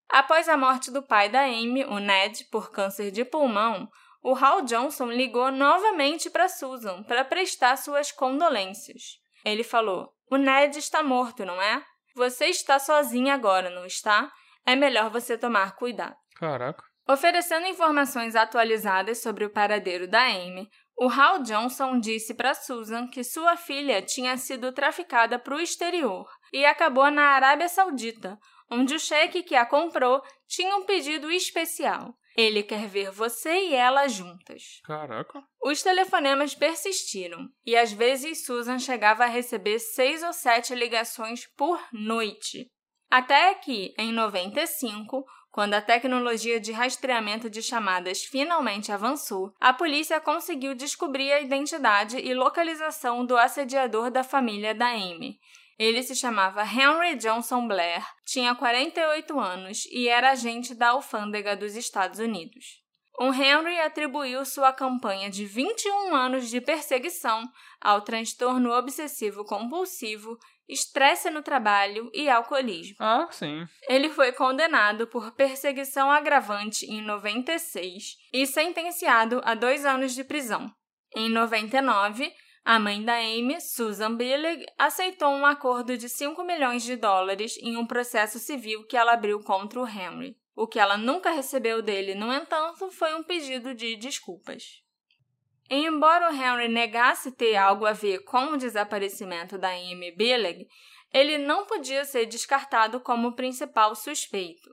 [0.10, 3.88] Após a morte do pai da Amy, o Ned, por câncer de pulmão,
[4.22, 9.18] o Hal Johnson ligou novamente para Susan para prestar suas condolências.
[9.46, 11.82] Ele falou: O Ned está morto, não é?
[12.18, 14.30] Você está sozinha agora, não está?
[14.66, 16.18] É melhor você tomar cuidado.
[16.36, 16.91] Caraca.
[17.08, 23.24] Oferecendo informações atualizadas sobre o paradeiro da Amy, o Hal Johnson disse para Susan que
[23.24, 28.38] sua filha tinha sido traficada para o exterior e acabou na Arábia Saudita,
[28.70, 32.14] onde o cheque que a comprou tinha um pedido especial.
[32.38, 34.80] Ele quer ver você e ela juntas.
[34.84, 35.44] Caraca.
[35.62, 41.82] Os telefonemas persistiram e às vezes Susan chegava a receber seis ou sete ligações por
[41.92, 42.70] noite.
[43.10, 50.20] Até que, em 95, quando a tecnologia de rastreamento de chamadas finalmente avançou, a polícia
[50.20, 55.40] conseguiu descobrir a identidade e localização do assediador da família da Amy
[55.84, 61.76] ele se chamava Henry Johnson Blair, tinha 48 anos e era agente da alfândega dos
[61.76, 62.84] Estados Unidos.
[63.20, 67.44] O Henry atribuiu sua campanha de 21 anos de perseguição
[67.80, 70.38] ao transtorno obsessivo compulsivo,
[70.72, 72.96] estresse no trabalho e alcoolismo.
[73.00, 73.66] Ah, sim.
[73.90, 80.72] Ele foi condenado por perseguição agravante em 96 e sentenciado a dois anos de prisão.
[81.16, 86.96] Em 99, a mãe da Amy, Susan Billig, aceitou um acordo de 5 milhões de
[86.96, 90.38] dólares em um processo civil que ela abriu contra o Henry.
[90.56, 94.64] O que ela nunca recebeu dele, no entanto, foi um pedido de desculpas.
[95.74, 100.68] Embora o Henry negasse ter algo a ver com o desaparecimento da Amy Billig,
[101.14, 104.70] ele não podia ser descartado como o principal suspeito.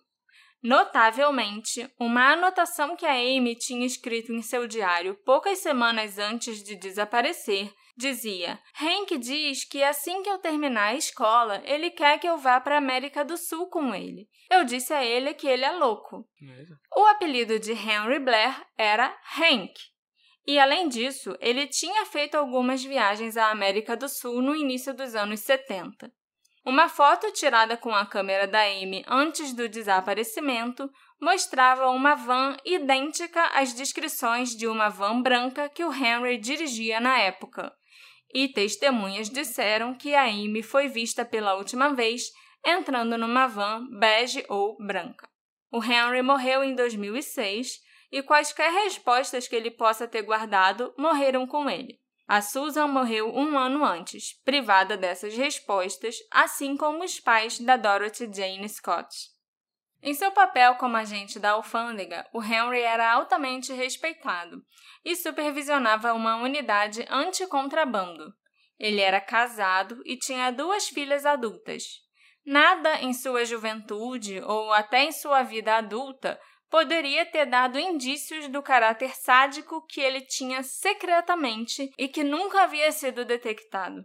[0.61, 6.75] Notavelmente, uma anotação que a Amy tinha escrito em seu diário poucas semanas antes de
[6.75, 12.39] desaparecer dizia: Hank diz que assim que eu terminar a escola, ele quer que eu
[12.39, 14.29] vá para a América do Sul com ele.
[14.51, 16.29] Eu disse a ele que ele é louco.
[16.97, 19.75] O apelido de Henry Blair era Hank.
[20.49, 25.15] E além disso, ele tinha feito algumas viagens à América do Sul no início dos
[25.15, 26.11] anos 70.
[26.65, 33.45] Uma foto tirada com a câmera da Amy antes do desaparecimento mostrava uma van idêntica
[33.49, 37.71] às descrições de uma van branca que o Henry dirigia na época.
[38.33, 42.23] E testemunhas disseram que a Amy foi vista pela última vez
[42.65, 45.29] entrando numa van bege ou branca.
[45.71, 51.68] O Henry morreu em 2006 e quaisquer respostas que ele possa ter guardado morreram com
[51.68, 52.01] ele.
[52.27, 58.31] A Susan morreu um ano antes, privada dessas respostas, assim como os pais da Dorothy
[58.31, 59.09] Jane Scott.
[60.03, 64.62] Em seu papel como agente da alfândega, o Henry era altamente respeitado
[65.05, 68.33] e supervisionava uma unidade anti-contrabando.
[68.79, 71.85] Ele era casado e tinha duas filhas adultas.
[72.44, 76.38] Nada em sua juventude ou até em sua vida adulta
[76.71, 82.93] poderia ter dado indícios do caráter sádico que ele tinha secretamente e que nunca havia
[82.93, 84.05] sido detectado.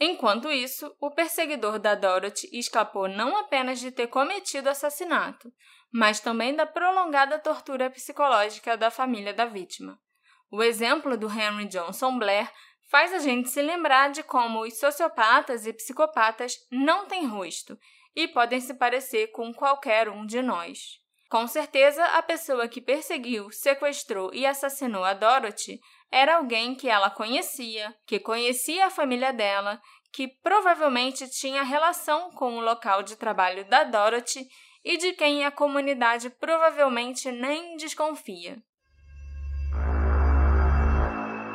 [0.00, 5.52] Enquanto isso, o perseguidor da Dorothy escapou não apenas de ter cometido assassinato,
[5.92, 10.00] mas também da prolongada tortura psicológica da família da vítima.
[10.50, 12.50] O exemplo do Henry Johnson Blair
[12.90, 17.78] faz a gente se lembrar de como os sociopatas e psicopatas não têm rosto
[18.16, 20.98] e podem se parecer com qualquer um de nós.
[21.30, 25.78] Com certeza, a pessoa que perseguiu, sequestrou e assassinou a Dorothy
[26.10, 29.80] era alguém que ela conhecia, que conhecia a família dela,
[30.12, 34.44] que provavelmente tinha relação com o local de trabalho da Dorothy
[34.84, 38.60] e de quem a comunidade provavelmente nem desconfia.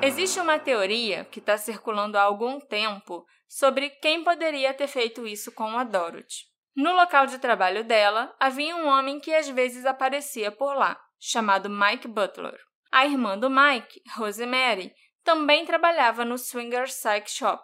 [0.01, 5.51] Existe uma teoria que está circulando há algum tempo sobre quem poderia ter feito isso
[5.51, 6.54] com a Dorothy.
[6.75, 11.69] No local de trabalho dela havia um homem que às vezes aparecia por lá, chamado
[11.69, 12.59] Mike Butler.
[12.91, 17.63] A irmã do Mike, Rosemary, também trabalhava no Swinger Psych Shop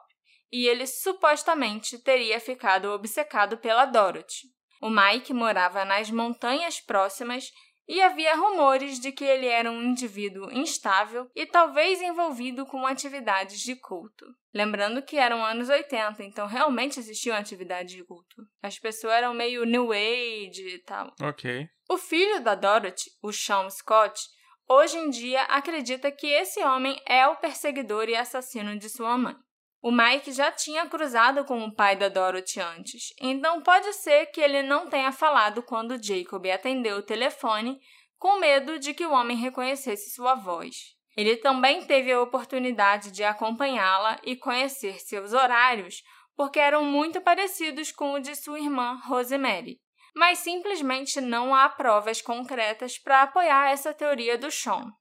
[0.51, 4.47] e ele supostamente teria ficado obcecado pela Dorothy.
[4.81, 7.51] O Mike morava nas montanhas próximas
[7.87, 13.59] e havia rumores de que ele era um indivíduo instável e talvez envolvido com atividades
[13.59, 14.25] de culto.
[14.53, 18.45] Lembrando que eram anos 80, então realmente existiam atividades de culto.
[18.61, 21.13] As pessoas eram meio New Age e tal.
[21.21, 21.67] Ok.
[21.89, 24.21] O filho da Dorothy, o Sean Scott,
[24.67, 29.35] hoje em dia acredita que esse homem é o perseguidor e assassino de sua mãe.
[29.81, 34.39] O Mike já tinha cruzado com o pai da Dorothy antes, então pode ser que
[34.39, 37.79] ele não tenha falado quando Jacob atendeu o telefone,
[38.17, 40.95] com medo de que o homem reconhecesse sua voz.
[41.17, 46.03] Ele também teve a oportunidade de acompanhá-la e conhecer seus horários,
[46.35, 49.79] porque eram muito parecidos com o de sua irmã Rosemary
[50.15, 54.91] mas simplesmente não há provas concretas para apoiar essa teoria do Sean.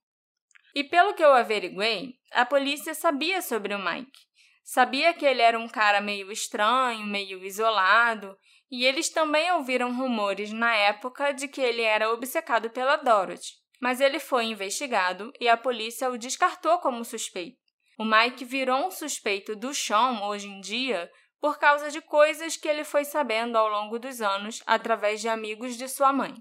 [0.73, 4.30] E pelo que eu averiguei, a polícia sabia sobre o Mike.
[4.73, 8.37] Sabia que ele era um cara meio estranho, meio isolado,
[8.71, 13.51] e eles também ouviram rumores na época de que ele era obcecado pela Dorothy.
[13.81, 17.57] Mas ele foi investigado e a polícia o descartou como suspeito.
[17.99, 22.69] O Mike virou um suspeito do Sean hoje em dia por causa de coisas que
[22.69, 26.33] ele foi sabendo ao longo dos anos através de amigos de sua mãe.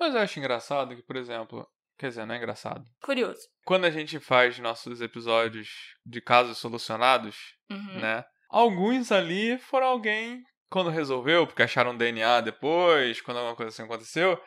[0.00, 2.84] Mas eu acho engraçado que, por exemplo, quer dizer, não é engraçado.
[3.02, 3.40] Curioso.
[3.64, 5.68] Quando a gente faz nossos episódios
[6.04, 7.36] de casos solucionados,
[7.70, 8.00] Uhum.
[8.00, 8.24] né?
[8.50, 14.40] Alguns ali foram alguém quando resolveu, porque acharam DNA depois, quando alguma coisa assim aconteceu,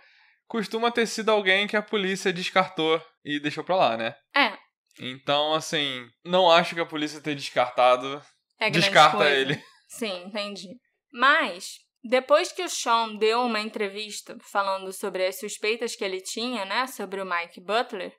[0.47, 4.15] costuma ter sido alguém que a polícia descartou e deixou pra lá, né?
[4.35, 4.57] É,
[5.01, 8.21] Então, assim, não acho que a polícia ter descartado
[8.59, 9.31] é grande descarta coisa.
[9.35, 9.63] ele.
[9.87, 10.69] Sim, entendi.
[11.11, 16.65] Mas, depois que o Sean deu uma entrevista falando sobre as suspeitas que ele tinha,
[16.65, 18.15] né, sobre o Mike Butler,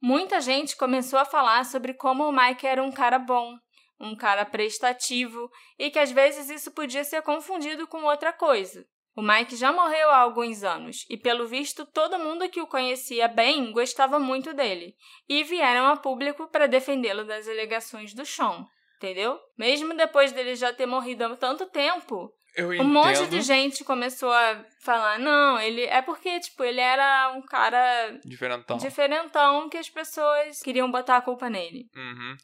[0.00, 3.56] muita gente começou a falar sobre como o Mike era um cara bom,
[3.98, 8.86] um cara prestativo e que às vezes isso podia ser confundido com outra coisa.
[9.16, 13.26] O Mike já morreu há alguns anos e, pelo visto, todo mundo que o conhecia
[13.26, 14.94] bem gostava muito dele
[15.26, 18.66] e vieram a público para defendê-lo das alegações do Sean.
[18.98, 19.40] Entendeu?
[19.58, 22.88] Mesmo depois dele já ter morrido há tanto tempo, Eu um entendo.
[22.88, 28.18] monte de gente começou a falar: não, ele é porque, tipo, ele era um cara
[28.24, 28.78] Diferentão.
[28.78, 31.86] diferentão que as pessoas queriam botar a culpa nele.
[31.94, 32.36] Uhum.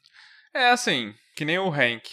[0.53, 2.03] É assim, que nem o Hank.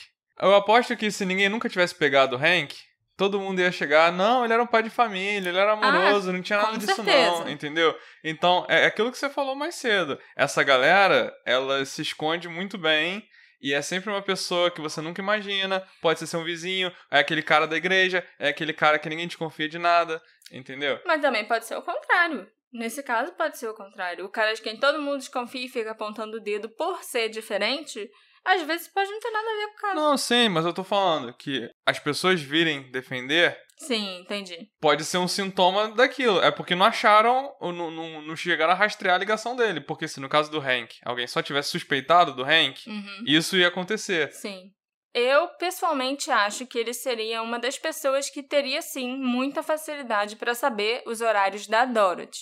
[0.40, 2.74] Eu aposto que se ninguém nunca tivesse pegado o Hank,
[3.16, 6.40] todo mundo ia chegar, não, ele era um pai de família, ele era amoroso, não
[6.40, 7.30] tinha Ah, nada disso certeza.
[7.44, 7.94] não, entendeu?
[8.24, 10.18] Então, é aquilo que você falou mais cedo.
[10.34, 13.22] Essa galera, ela se esconde muito bem
[13.60, 17.42] e é sempre uma pessoa que você nunca imagina, pode ser seu vizinho, é aquele
[17.42, 21.00] cara da igreja, é aquele cara que ninguém desconfia de nada, entendeu?
[21.04, 22.48] Mas também pode ser o contrário.
[22.72, 24.24] Nesse caso, pode ser o contrário.
[24.24, 28.08] O cara de quem todo mundo desconfia e fica apontando o dedo por ser diferente
[28.44, 29.94] Às vezes pode não ter nada a ver com o caso.
[29.96, 34.68] Não, sim, mas eu tô falando que as pessoas virem defender Sim, entendi.
[34.80, 36.40] pode ser um sintoma daquilo.
[36.42, 39.80] É porque não acharam, ou não, não, não chegaram a rastrear a ligação dele.
[39.80, 43.24] Porque se no caso do Hank, alguém só tivesse suspeitado do Hank, Uhum.
[43.26, 44.32] isso ia acontecer.
[44.32, 44.70] Sim.
[45.12, 50.54] Eu, pessoalmente, acho que ele seria uma das pessoas que teria, sim, muita facilidade para
[50.54, 52.38] saber os horários da Dorothy.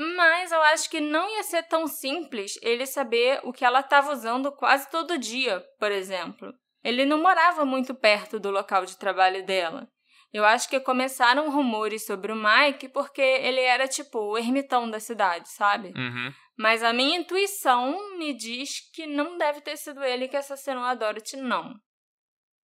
[0.00, 4.10] Mas eu acho que não ia ser tão simples ele saber o que ela estava
[4.12, 6.54] usando quase todo dia, por exemplo.
[6.82, 9.86] Ele não morava muito perto do local de trabalho dela.
[10.32, 14.98] Eu acho que começaram rumores sobre o Mike porque ele era tipo o ermitão da
[14.98, 15.92] cidade, sabe?
[15.94, 16.32] Uhum.
[16.56, 20.94] Mas a minha intuição me diz que não deve ter sido ele que assassinou a
[20.94, 21.74] Dorothy, não.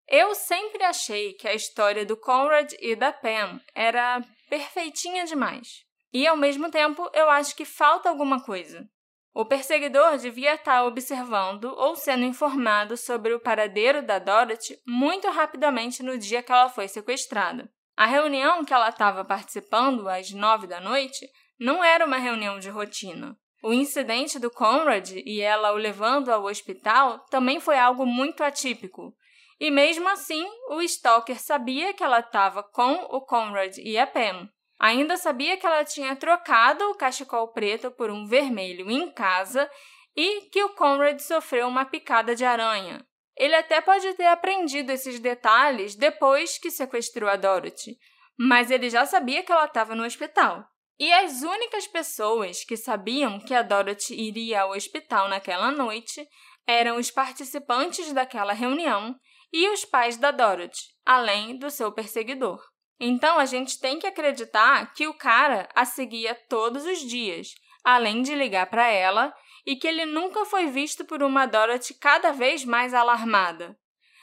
[0.08, 5.85] Eu sempre achei que a história do Conrad e da Pam era perfeitinha demais.
[6.16, 8.88] E ao mesmo tempo, eu acho que falta alguma coisa.
[9.34, 16.02] O perseguidor devia estar observando ou sendo informado sobre o paradeiro da Dorothy muito rapidamente
[16.02, 17.70] no dia que ela foi sequestrada.
[17.94, 21.28] A reunião que ela estava participando às nove da noite
[21.60, 23.36] não era uma reunião de rotina.
[23.62, 29.14] O incidente do Conrad e ela o levando ao hospital também foi algo muito atípico.
[29.60, 34.48] E mesmo assim, o Stalker sabia que ela estava com o Conrad e a Pam.
[34.78, 39.70] Ainda sabia que ela tinha trocado o cachecol preto por um vermelho em casa
[40.14, 43.06] e que o Conrad sofreu uma picada de aranha.
[43.36, 47.98] Ele até pode ter aprendido esses detalhes depois que sequestrou a Dorothy,
[48.38, 50.66] mas ele já sabia que ela estava no hospital.
[50.98, 56.26] E as únicas pessoas que sabiam que a Dorothy iria ao hospital naquela noite
[56.66, 59.14] eram os participantes daquela reunião
[59.52, 62.62] e os pais da Dorothy, além do seu perseguidor.
[62.98, 68.22] Então a gente tem que acreditar que o cara a seguia todos os dias, além
[68.22, 69.34] de ligar para ela,
[69.66, 73.76] e que ele nunca foi visto por uma Dorothy cada vez mais alarmada.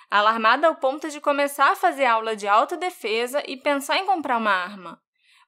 [0.09, 4.51] Alarmada ao ponto de começar a fazer aula de autodefesa e pensar em comprar uma
[4.51, 5.01] arma.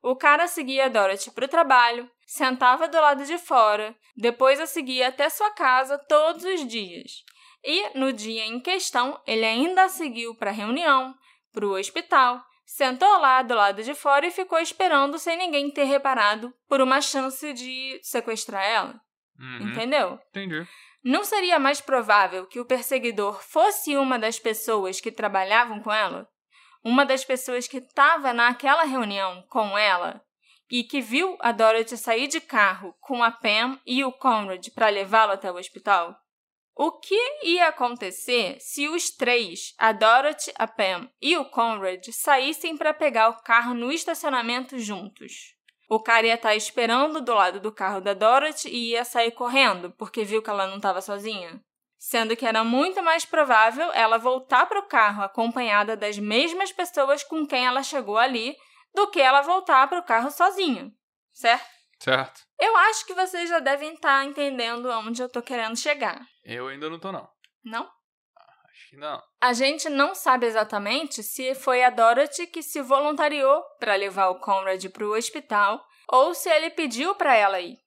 [0.03, 4.67] O cara seguia a Dorothy para o trabalho, sentava do lado de fora, depois a
[4.67, 7.23] seguia até sua casa todos os dias.
[7.63, 11.15] E, no dia em questão, ele ainda a seguiu para a reunião,
[11.51, 15.83] para o hospital, sentou lá do lado de fora e ficou esperando sem ninguém ter
[15.83, 18.99] reparado por uma chance de sequestrar ela.
[19.39, 19.69] Uhum.
[19.69, 20.19] Entendeu?
[20.29, 20.67] Entendi.
[21.03, 26.27] Não seria mais provável que o perseguidor fosse uma das pessoas que trabalhavam com ela?
[26.83, 30.21] Uma das pessoas que estava naquela reunião com ela
[30.69, 34.89] e que viu a Dorothy sair de carro com a Pam e o Conrad para
[34.89, 36.15] levá-lo até o hospital?
[36.77, 42.75] O que ia acontecer se os três, a Dorothy, a Pam e o Conrad, saíssem
[42.75, 45.55] para pegar o carro no estacionamento juntos?
[45.89, 49.91] O cara ia estar esperando do lado do carro da Dorothy e ia sair correndo,
[49.91, 51.63] porque viu que ela não estava sozinha.
[51.97, 57.23] Sendo que era muito mais provável ela voltar para o carro acompanhada das mesmas pessoas
[57.23, 58.53] com quem ela chegou ali
[58.93, 60.91] do que ela voltar para o carro sozinha,
[61.31, 61.65] certo?
[61.99, 62.41] Certo.
[62.59, 66.89] Eu acho que vocês já devem estar entendendo aonde eu tô querendo chegar, Eu ainda
[66.89, 67.27] não tô, não.
[67.63, 67.89] não?
[68.69, 69.21] Acho que não.
[69.41, 74.39] A gente não sabe exatamente se foi a Dorothy que se voluntariou para levar o
[74.39, 77.77] Conrad para o hospital ou se ele pediu para ela ir.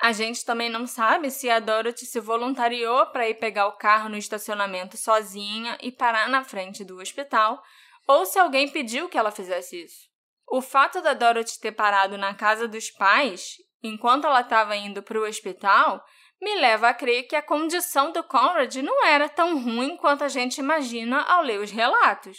[0.00, 4.08] A gente também não sabe se a Dorothy se voluntariou para ir pegar o carro
[4.08, 7.62] no estacionamento sozinha e parar na frente do hospital
[8.06, 10.06] ou se alguém pediu que ela fizesse isso.
[10.48, 15.18] O fato da Dorothy ter parado na casa dos pais enquanto ela estava indo para
[15.18, 16.04] o hospital
[16.40, 20.28] me leva a crer que a condição do Conrad não era tão ruim quanto a
[20.28, 22.38] gente imagina ao ler os relatos,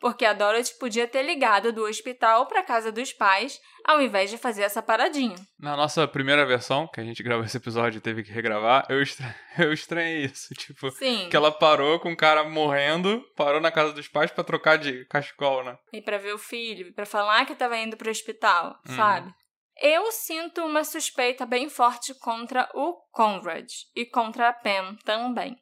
[0.00, 4.30] porque a Dorothy podia ter ligado do hospital para a casa dos pais ao invés
[4.30, 5.34] de fazer essa paradinha.
[5.58, 9.02] Na nossa primeira versão, que a gente gravou esse episódio e teve que regravar, eu,
[9.02, 9.34] estra...
[9.58, 10.54] eu estranhei isso.
[10.54, 11.28] Tipo, Sim.
[11.30, 15.04] que ela parou com o cara morrendo, parou na casa dos pais pra trocar de
[15.06, 15.76] cachecol, né?
[15.92, 18.94] E para ver o filho, para falar que estava indo para o hospital, Uhum.
[18.94, 19.34] sabe?
[19.80, 25.56] Eu sinto uma suspeita bem forte contra o Conrad e contra a Pam também.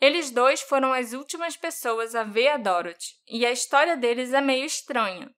[0.00, 4.40] Eles dois foram as últimas pessoas a ver a Dorothy, e a história deles é
[4.40, 5.30] meio estranha.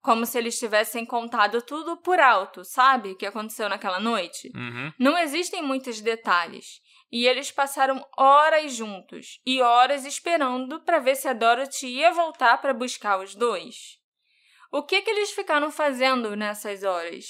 [0.00, 3.12] Como se eles tivessem contado tudo por alto, sabe?
[3.12, 4.52] O que aconteceu naquela noite.
[4.54, 4.92] Uhum.
[4.98, 6.80] Não existem muitos detalhes.
[7.10, 12.60] E eles passaram horas juntos e horas esperando para ver se a Dorothy ia voltar
[12.60, 13.98] para buscar os dois.
[14.74, 17.26] O que que eles ficaram fazendo nessas horas?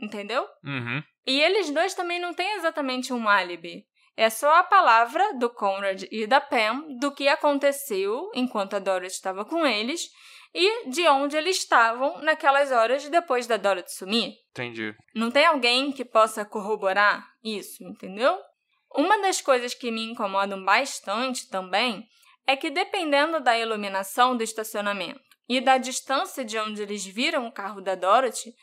[0.00, 0.44] Entendeu?
[0.64, 1.00] Uhum.
[1.24, 3.86] E eles dois também não têm exatamente um álibi.
[4.16, 9.12] É só a palavra do Conrad e da Pam do que aconteceu enquanto a Dorothy
[9.12, 10.08] estava com eles
[10.52, 14.32] e de onde eles estavam naquelas horas depois da Dorothy sumir.
[14.50, 14.92] Entendi.
[15.14, 18.36] Não tem alguém que possa corroborar isso, entendeu?
[18.92, 22.04] Uma das coisas que me incomodam bastante também
[22.44, 27.52] é que, dependendo da iluminação do estacionamento e da distância de onde eles viram o
[27.52, 28.54] carro da Dorothy,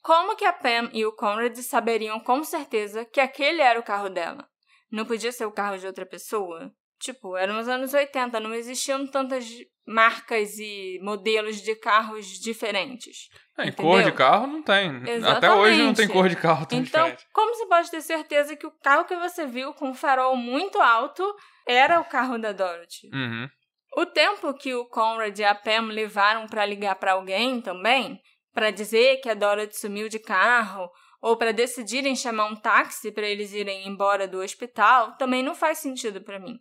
[0.00, 4.08] como que a Pam e o Conrad saberiam com certeza que aquele era o carro
[4.08, 4.46] dela?
[4.90, 6.72] Não podia ser o carro de outra pessoa?
[7.00, 9.46] Tipo, eram os anos 80, não existiam tantas
[9.86, 13.28] marcas e modelos de carros diferentes.
[13.56, 14.88] É, cor de carro não tem.
[14.88, 15.26] Exatamente.
[15.26, 17.26] Até hoje não tem cor de carro tão então, diferente.
[17.32, 21.24] como você pode ter certeza que o carro que você viu com farol muito alto
[21.66, 23.08] era o carro da Dorothy?
[23.12, 23.48] Uhum.
[23.96, 28.20] O tempo que o Conrad e a Pam levaram para ligar para alguém também,
[28.52, 33.26] para dizer que a Dorothy sumiu de carro ou para decidirem chamar um táxi para
[33.26, 36.58] eles irem embora do hospital, também não faz sentido para mim.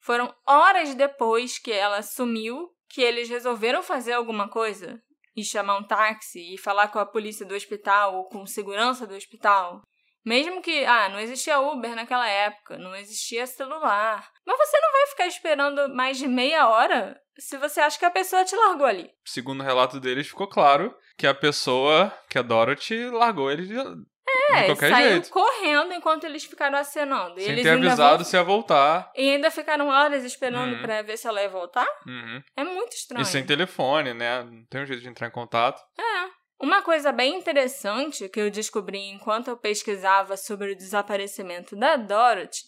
[0.00, 5.02] Foram horas depois que ela sumiu que eles resolveram fazer alguma coisa
[5.34, 9.14] e chamar um táxi e falar com a polícia do hospital ou com segurança do
[9.14, 9.82] hospital.
[10.26, 14.28] Mesmo que, ah, não existia Uber naquela época, não existia celular.
[14.44, 18.10] Mas você não vai ficar esperando mais de meia hora se você acha que a
[18.10, 19.08] pessoa te largou ali.
[19.24, 23.76] Segundo o relato deles, ficou claro que a pessoa, que a Dorothy, largou eles de,
[23.78, 25.30] É, de qualquer saiu jeito.
[25.30, 27.38] correndo enquanto eles ficaram acenando.
[27.40, 29.12] Sem eles ter avisado vão- se ia voltar.
[29.14, 30.82] E ainda ficaram horas esperando Uhum.
[30.82, 31.86] pra ver se ela ia voltar?
[32.06, 32.42] Uhum.
[32.56, 33.22] É muito estranho.
[33.22, 34.42] E sem telefone, né?
[34.42, 35.80] Não tem um jeito de entrar em contato.
[35.98, 36.35] É.
[36.60, 42.62] Uma coisa bem interessante que eu descobri enquanto eu pesquisava sobre o desaparecimento da Dorothy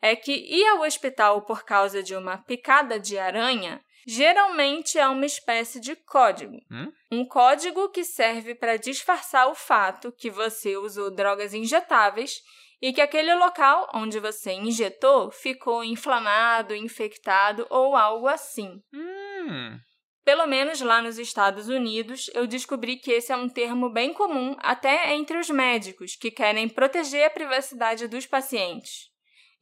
[0.00, 5.26] é que ir ao hospital por causa de uma picada de aranha geralmente é uma
[5.26, 6.56] espécie de código.
[6.70, 6.92] Hum?
[7.10, 12.40] Um código que serve para disfarçar o fato que você usou drogas injetáveis
[12.80, 18.80] e que aquele local onde você injetou ficou inflamado, infectado ou algo assim.
[18.94, 19.78] Hum.
[20.26, 24.56] Pelo menos lá nos Estados Unidos, eu descobri que esse é um termo bem comum
[24.58, 29.08] até entre os médicos que querem proteger a privacidade dos pacientes.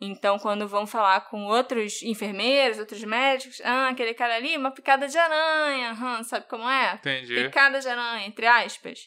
[0.00, 5.06] Então, quando vão falar com outros enfermeiros, outros médicos, ah, aquele cara ali, uma picada
[5.06, 6.94] de aranha, hum, sabe como é?
[6.94, 7.34] Entendi.
[7.34, 9.00] Picada de aranha, entre aspas.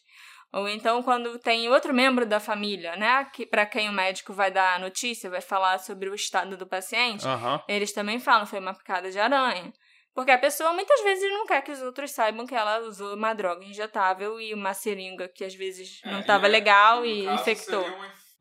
[0.54, 4.52] Ou então, quando tem outro membro da família, né, que para quem o médico vai
[4.52, 7.26] dar a notícia, vai falar sobre o estado do paciente,
[7.68, 9.74] eles também falam foi uma picada de aranha.
[10.18, 13.36] Porque a pessoa muitas vezes não quer que os outros saibam que ela usou uma
[13.36, 17.26] droga injetável e uma seringa que às vezes não É, estava e é- legal e
[17.28, 17.86] infectou.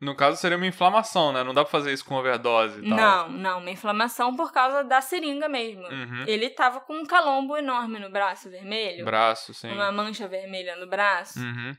[0.01, 1.43] No caso, seria uma inflamação, né?
[1.43, 2.97] Não dá pra fazer isso com overdose e tal.
[2.97, 5.83] Não, não, uma inflamação por causa da seringa mesmo.
[5.83, 6.23] Uhum.
[6.25, 9.71] Ele tava com um calombo enorme no braço vermelho, Braço, sim.
[9.71, 11.37] uma mancha vermelha no braço.
[11.39, 11.77] Uhum.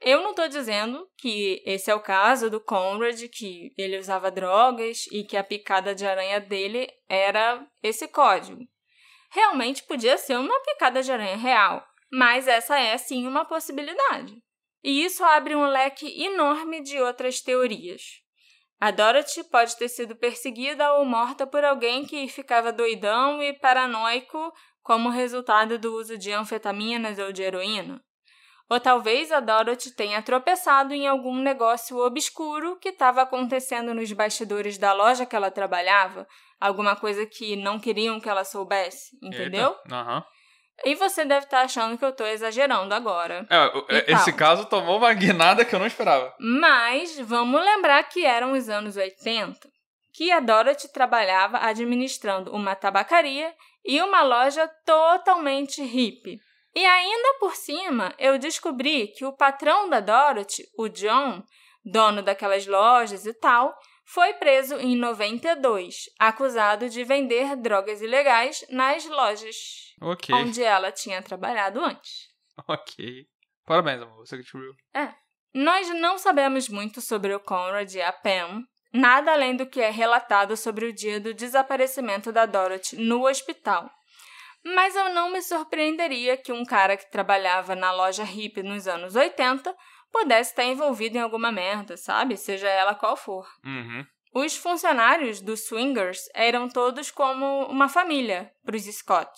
[0.00, 5.06] Eu não tô dizendo que esse é o caso do Conrad, que ele usava drogas
[5.12, 8.66] e que a picada de aranha dele era esse código.
[9.36, 14.42] Realmente podia ser uma picada de aranha real, mas essa é sim uma possibilidade.
[14.82, 18.00] E isso abre um leque enorme de outras teorias.
[18.80, 24.50] A Dorothy pode ter sido perseguida ou morta por alguém que ficava doidão e paranoico
[24.82, 28.02] como resultado do uso de anfetaminas ou de heroína.
[28.70, 34.78] Ou talvez a Dorothy tenha tropeçado em algum negócio obscuro que estava acontecendo nos bastidores
[34.78, 36.26] da loja que ela trabalhava,
[36.60, 39.76] alguma coisa que não queriam que ela soubesse, entendeu?
[39.90, 40.24] Aham.
[40.84, 43.46] E você deve estar achando que eu estou exagerando agora.
[43.48, 44.38] É, é, esse tal.
[44.38, 46.34] caso tomou uma guinada que eu não esperava.
[46.38, 49.58] Mas vamos lembrar que eram os anos 80,
[50.12, 53.54] que a Dorothy trabalhava administrando uma tabacaria
[53.84, 56.38] e uma loja totalmente hippie.
[56.74, 61.42] E ainda por cima, eu descobri que o patrão da Dorothy, o John,
[61.82, 63.74] dono daquelas lojas e tal,
[64.06, 69.56] foi preso em 92, acusado de vender drogas ilegais nas lojas
[70.00, 70.34] Ok.
[70.34, 72.28] onde ela tinha trabalhado antes.
[72.68, 73.26] Ok.
[73.66, 74.16] Parabéns, amor.
[74.24, 74.72] Você que descobriu.
[75.52, 78.62] Nós não sabemos muito sobre o Conrad e a Pam,
[78.94, 83.90] nada além do que é relatado sobre o dia do desaparecimento da Dorothy no hospital.
[84.64, 89.14] Mas eu não me surpreenderia que um cara que trabalhava na loja hippie nos anos
[89.14, 89.74] 80
[90.16, 92.36] pudesse estar envolvido em alguma merda, sabe?
[92.36, 93.46] Seja ela qual for.
[93.62, 94.04] Uhum.
[94.34, 99.30] Os funcionários dos Swingers eram todos como uma família para os Scott.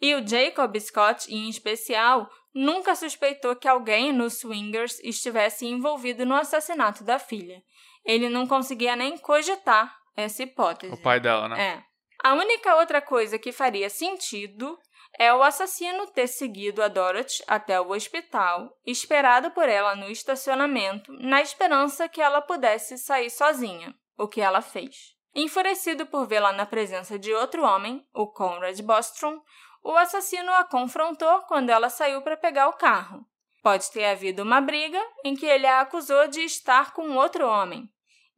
[0.00, 6.34] E o Jacob Scott, em especial, nunca suspeitou que alguém nos Swingers estivesse envolvido no
[6.34, 7.62] assassinato da filha.
[8.04, 10.92] Ele não conseguia nem cogitar essa hipótese.
[10.92, 11.62] O pai dela, né?
[11.62, 11.84] É.
[12.22, 14.78] A única outra coisa que faria sentido
[15.22, 21.12] é o assassino ter seguido a Dorothy até o hospital, esperado por ela no estacionamento,
[21.12, 25.14] na esperança que ela pudesse sair sozinha, o que ela fez.
[25.32, 29.38] Enfurecido por vê-la na presença de outro homem, o Conrad Bostrom,
[29.84, 33.24] o assassino a confrontou quando ela saiu para pegar o carro.
[33.62, 37.88] Pode ter havido uma briga em que ele a acusou de estar com outro homem.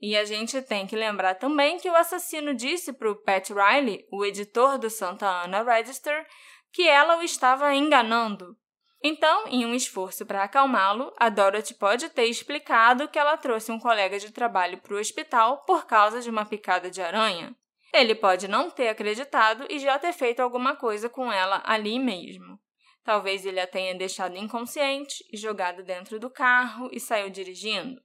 [0.07, 4.07] E a gente tem que lembrar também que o assassino disse para o Pat Riley,
[4.12, 6.26] o editor do Santa Ana Register,
[6.75, 8.59] que ela o estava enganando.
[9.01, 13.79] Então, em um esforço para acalmá-lo, a Dorothy pode ter explicado que ela trouxe um
[13.79, 17.55] colega de trabalho para o hospital por causa de uma picada de aranha.
[17.93, 22.59] Ele pode não ter acreditado e já ter feito alguma coisa com ela ali mesmo.
[23.05, 28.01] Talvez ele a tenha deixado inconsciente e jogado dentro do carro e saiu dirigindo.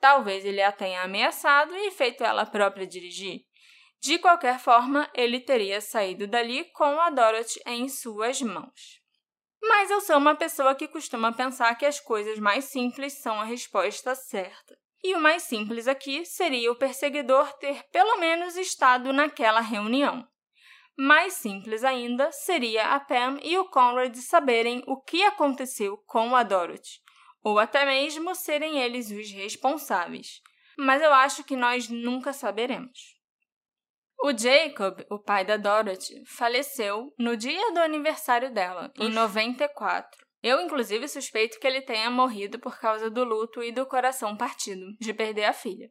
[0.00, 3.42] Talvez ele a tenha ameaçado e feito ela própria dirigir.
[4.00, 9.02] De qualquer forma, ele teria saído dali com a Dorothy em suas mãos.
[9.60, 13.44] Mas eu sou uma pessoa que costuma pensar que as coisas mais simples são a
[13.44, 14.78] resposta certa.
[15.02, 20.26] E o mais simples aqui seria o perseguidor ter pelo menos estado naquela reunião.
[20.96, 26.42] Mais simples ainda seria a Pam e o Conrad saberem o que aconteceu com a
[26.42, 27.00] Dorothy,
[27.42, 30.40] ou até mesmo serem eles os responsáveis.
[30.76, 33.17] Mas eu acho que nós nunca saberemos.
[34.20, 40.26] O Jacob, o pai da Dorothy, faleceu no dia do aniversário dela, em 94.
[40.42, 44.86] Eu, inclusive, suspeito que ele tenha morrido por causa do luto e do coração partido,
[45.00, 45.88] de perder a filha.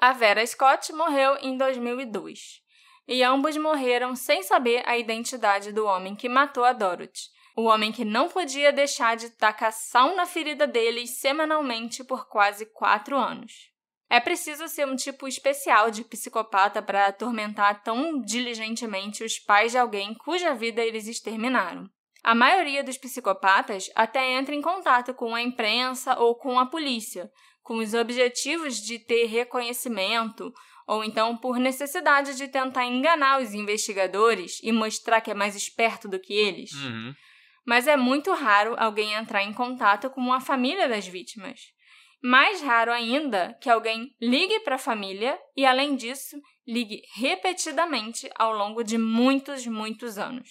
[0.00, 2.60] A Vera Scott morreu em 2002.
[3.06, 7.30] E ambos morreram sem saber a identidade do homem que matou a Dorothy.
[7.56, 12.66] O homem que não podia deixar de tacar sal na ferida deles semanalmente por quase
[12.66, 13.72] quatro anos.
[14.10, 19.78] É preciso ser um tipo especial de psicopata para atormentar tão diligentemente os pais de
[19.78, 21.88] alguém cuja vida eles exterminaram.
[22.24, 27.30] A maioria dos psicopatas até entra em contato com a imprensa ou com a polícia,
[27.62, 30.52] com os objetivos de ter reconhecimento
[30.86, 36.08] ou então por necessidade de tentar enganar os investigadores e mostrar que é mais esperto
[36.08, 36.72] do que eles.
[36.72, 37.14] Uhum.
[37.66, 41.60] Mas é muito raro alguém entrar em contato com a família das vítimas.
[42.22, 48.52] Mais raro ainda que alguém ligue para a família e, além disso, ligue repetidamente ao
[48.52, 50.48] longo de muitos, muitos anos.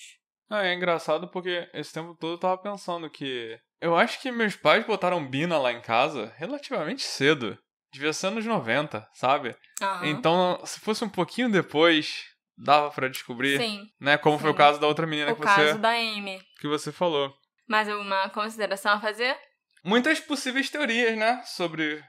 [0.50, 3.60] Ah, é engraçado porque esse tempo todo eu tava pensando que.
[3.82, 7.58] Eu acho que meus pais botaram Bina lá em casa relativamente cedo.
[7.94, 9.56] Devia ser anos 90, sabe?
[9.82, 10.06] Aham.
[10.08, 12.24] Então, se fosse um pouquinho depois,
[12.58, 13.58] dava pra descobrir.
[13.60, 14.18] Sim, Né?
[14.18, 14.58] Como foi o sim.
[14.58, 16.40] caso da outra menina o que caso você, da Amy.
[16.60, 17.34] que você falou.
[17.68, 19.38] Mais alguma consideração a fazer?
[19.88, 21.42] Muitas possíveis teorias, né?
[21.46, 22.04] Sobre o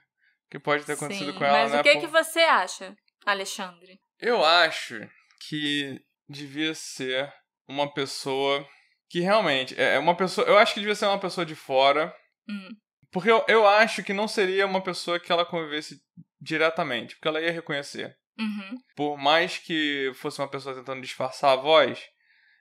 [0.50, 1.80] que pode ter acontecido Sim, com ela, mas né?
[1.80, 4.00] o que, Por- que você acha, Alexandre?
[4.18, 5.00] Eu acho
[5.48, 7.32] que devia ser
[7.68, 8.66] uma pessoa
[9.08, 10.46] que realmente é uma pessoa.
[10.46, 12.12] Eu acho que devia ser uma pessoa de fora.
[12.48, 12.68] Hum.
[13.12, 15.98] Porque eu, eu acho que não seria uma pessoa que ela convivesse
[16.40, 18.14] diretamente, porque ela ia reconhecer.
[18.38, 18.76] Uhum.
[18.96, 22.04] Por mais que fosse uma pessoa tentando disfarçar a voz,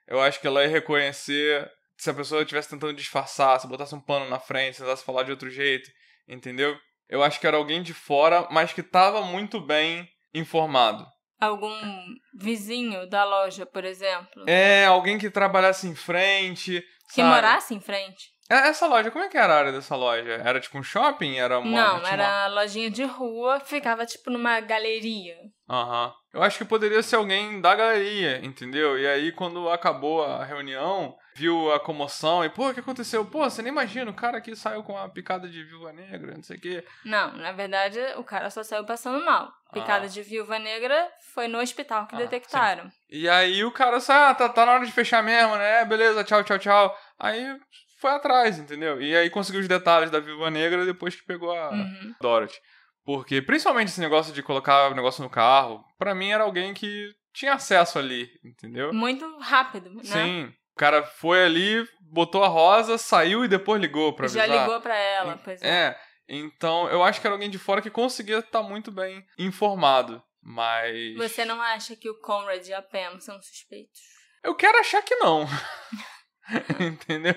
[0.07, 3.99] eu acho que ela ia reconhecer se a pessoa estivesse tentando disfarçar, se botasse um
[4.01, 5.89] pano na frente, se tentasse falar de outro jeito,
[6.27, 6.77] entendeu?
[7.09, 11.05] Eu acho que era alguém de fora, mas que estava muito bem informado.
[11.39, 11.71] Algum
[12.33, 16.81] vizinho da loja, por exemplo, É, alguém que trabalhasse em frente.
[17.09, 17.29] que sabe?
[17.29, 18.29] morasse em frente?
[18.49, 20.41] É, Essa loja, como é que era a área dessa loja?
[20.43, 21.35] Era tipo um shopping?
[21.37, 21.69] Era uma.
[21.69, 25.35] Não, tinha era lojinha de rua, ficava tipo numa galeria.
[25.67, 26.13] uma- Aham.
[26.33, 28.97] Eu acho que poderia ser alguém da galeria, entendeu?
[28.97, 33.23] E aí, quando acabou a reunião, viu a comoção e, pô, o que aconteceu?
[33.23, 36.41] Pô, você nem imagina, o cara aqui saiu com uma picada de viúva negra, não
[36.41, 36.83] sei o quê.
[37.05, 39.51] Não, na verdade, o cara só saiu passando mal.
[39.71, 40.09] Picada Ah.
[40.09, 42.89] de viúva negra foi no hospital que Ah, detectaram.
[43.09, 45.85] E aí o cara saiu, ah, tá, tá na hora de fechar mesmo, né?
[45.85, 46.97] Beleza, tchau, tchau, tchau.
[47.19, 47.45] Aí
[48.01, 48.99] foi atrás, entendeu?
[49.01, 52.15] E aí conseguiu os detalhes da viúva negra depois que pegou a, Uhum.
[52.19, 52.57] Dorothy.
[53.05, 57.09] Porque, principalmente esse negócio de colocar o negócio no carro, pra mim era alguém que
[57.33, 58.91] tinha acesso ali, entendeu?
[58.93, 60.01] Muito rápido, né?
[60.03, 60.53] Sim.
[60.77, 64.61] O cara foi ali, botou a rosa, saiu e depois ligou pra Já avisar.
[64.61, 65.67] ligou pra ela, pois é.
[65.67, 65.99] É.
[66.29, 70.21] Então, eu acho que era alguém de fora que conseguia estar muito bem informado.
[70.39, 71.15] Mas.
[71.17, 73.99] Você não acha que o Conrad e a Pam são suspeitos?
[74.43, 75.47] Eu quero achar que não.
[76.79, 77.33] Entendeu?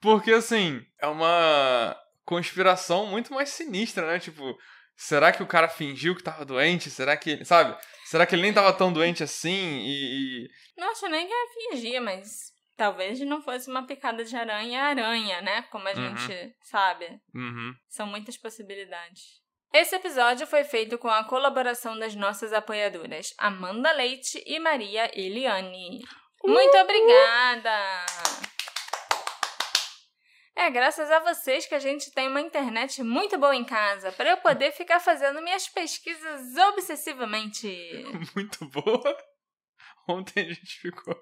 [0.00, 4.20] Porque, assim, é uma conspiração muito mais sinistra, né?
[4.20, 4.56] Tipo,
[4.96, 6.88] será que o cara fingiu que tava doente?
[6.88, 7.44] Será que.
[7.44, 7.76] Sabe?
[8.06, 9.80] Será que ele nem tava tão doente assim?
[9.80, 10.44] E.
[10.44, 10.48] e-
[10.78, 12.49] Não acho nem que é fingir, mas
[12.80, 15.60] talvez não fosse uma picada de aranha aranha, né?
[15.70, 16.16] Como a Uhum.
[16.16, 17.20] gente sabe.
[17.34, 17.74] Uhum.
[17.90, 19.38] São muitas possibilidades.
[19.70, 26.00] Esse episódio foi feito com a colaboração das nossas apoiadoras Amanda Leite e Maria Eliane.
[26.42, 28.06] Muito obrigada!
[30.56, 34.30] É graças a vocês que a gente tem uma internet muito boa em casa para
[34.30, 37.68] eu poder ficar fazendo minhas pesquisas obsessivamente.
[38.34, 39.16] Muito boa.
[40.08, 41.14] Ontem a gente ficou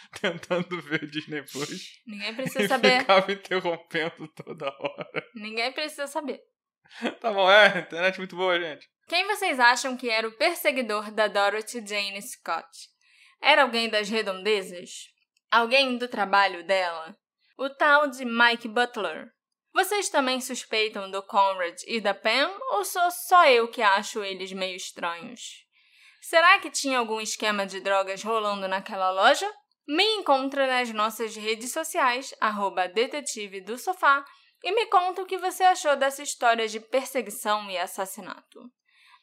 [0.20, 3.00] tentando ver Disney Plus Ninguém precisa e saber.
[3.00, 5.24] ficava interrompendo toda hora.
[5.34, 6.40] Ninguém precisa saber.
[7.20, 8.88] tá bom, é, internet muito boa, gente.
[9.08, 12.68] Quem vocês acham que era o perseguidor da Dorothy Jane Scott?
[13.42, 15.08] Era alguém das redondezas?
[15.50, 17.16] Alguém do trabalho dela?
[17.58, 19.28] O tal de Mike Butler?
[19.72, 24.52] Vocês também suspeitam do Conrad e da Pam ou sou só eu que acho eles
[24.52, 25.64] meio estranhos?
[26.20, 29.50] Será que tinha algum esquema de drogas rolando naquela loja?
[29.90, 34.24] Me encontra nas nossas redes sociais, arroba detetive do sofá,
[34.62, 38.60] e me conta o que você achou dessa história de perseguição e assassinato.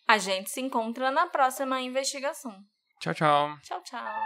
[0.05, 2.53] A gente se encontra na próxima investigação.
[2.99, 3.57] Tchau, tchau.
[3.63, 4.21] Tchau, tchau.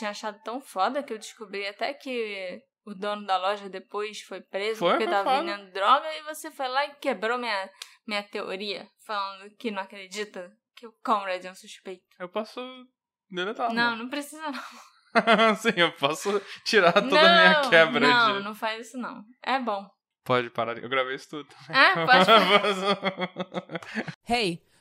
[0.00, 4.40] Tinha achado tão foda que eu descobri até que o dono da loja depois foi
[4.40, 5.42] preso Foi, porque foi tava foda.
[5.42, 7.70] vendendo droga e você foi lá e quebrou minha,
[8.06, 12.02] minha teoria, falando que não acredita que o Conrad é um suspeito.
[12.18, 12.60] Eu posso
[13.30, 13.72] deletar.
[13.72, 14.60] não, não precisa não.
[15.56, 18.44] Sim, eu posso tirar toda não, a minha quebra Não, de.
[18.44, 19.22] não faz isso não.
[19.42, 19.88] É bom.
[20.24, 20.78] Pode parar.
[20.78, 21.48] Eu gravei isso tudo.
[21.68, 23.80] Ah, pode falar.
[24.28, 24.62] Hey,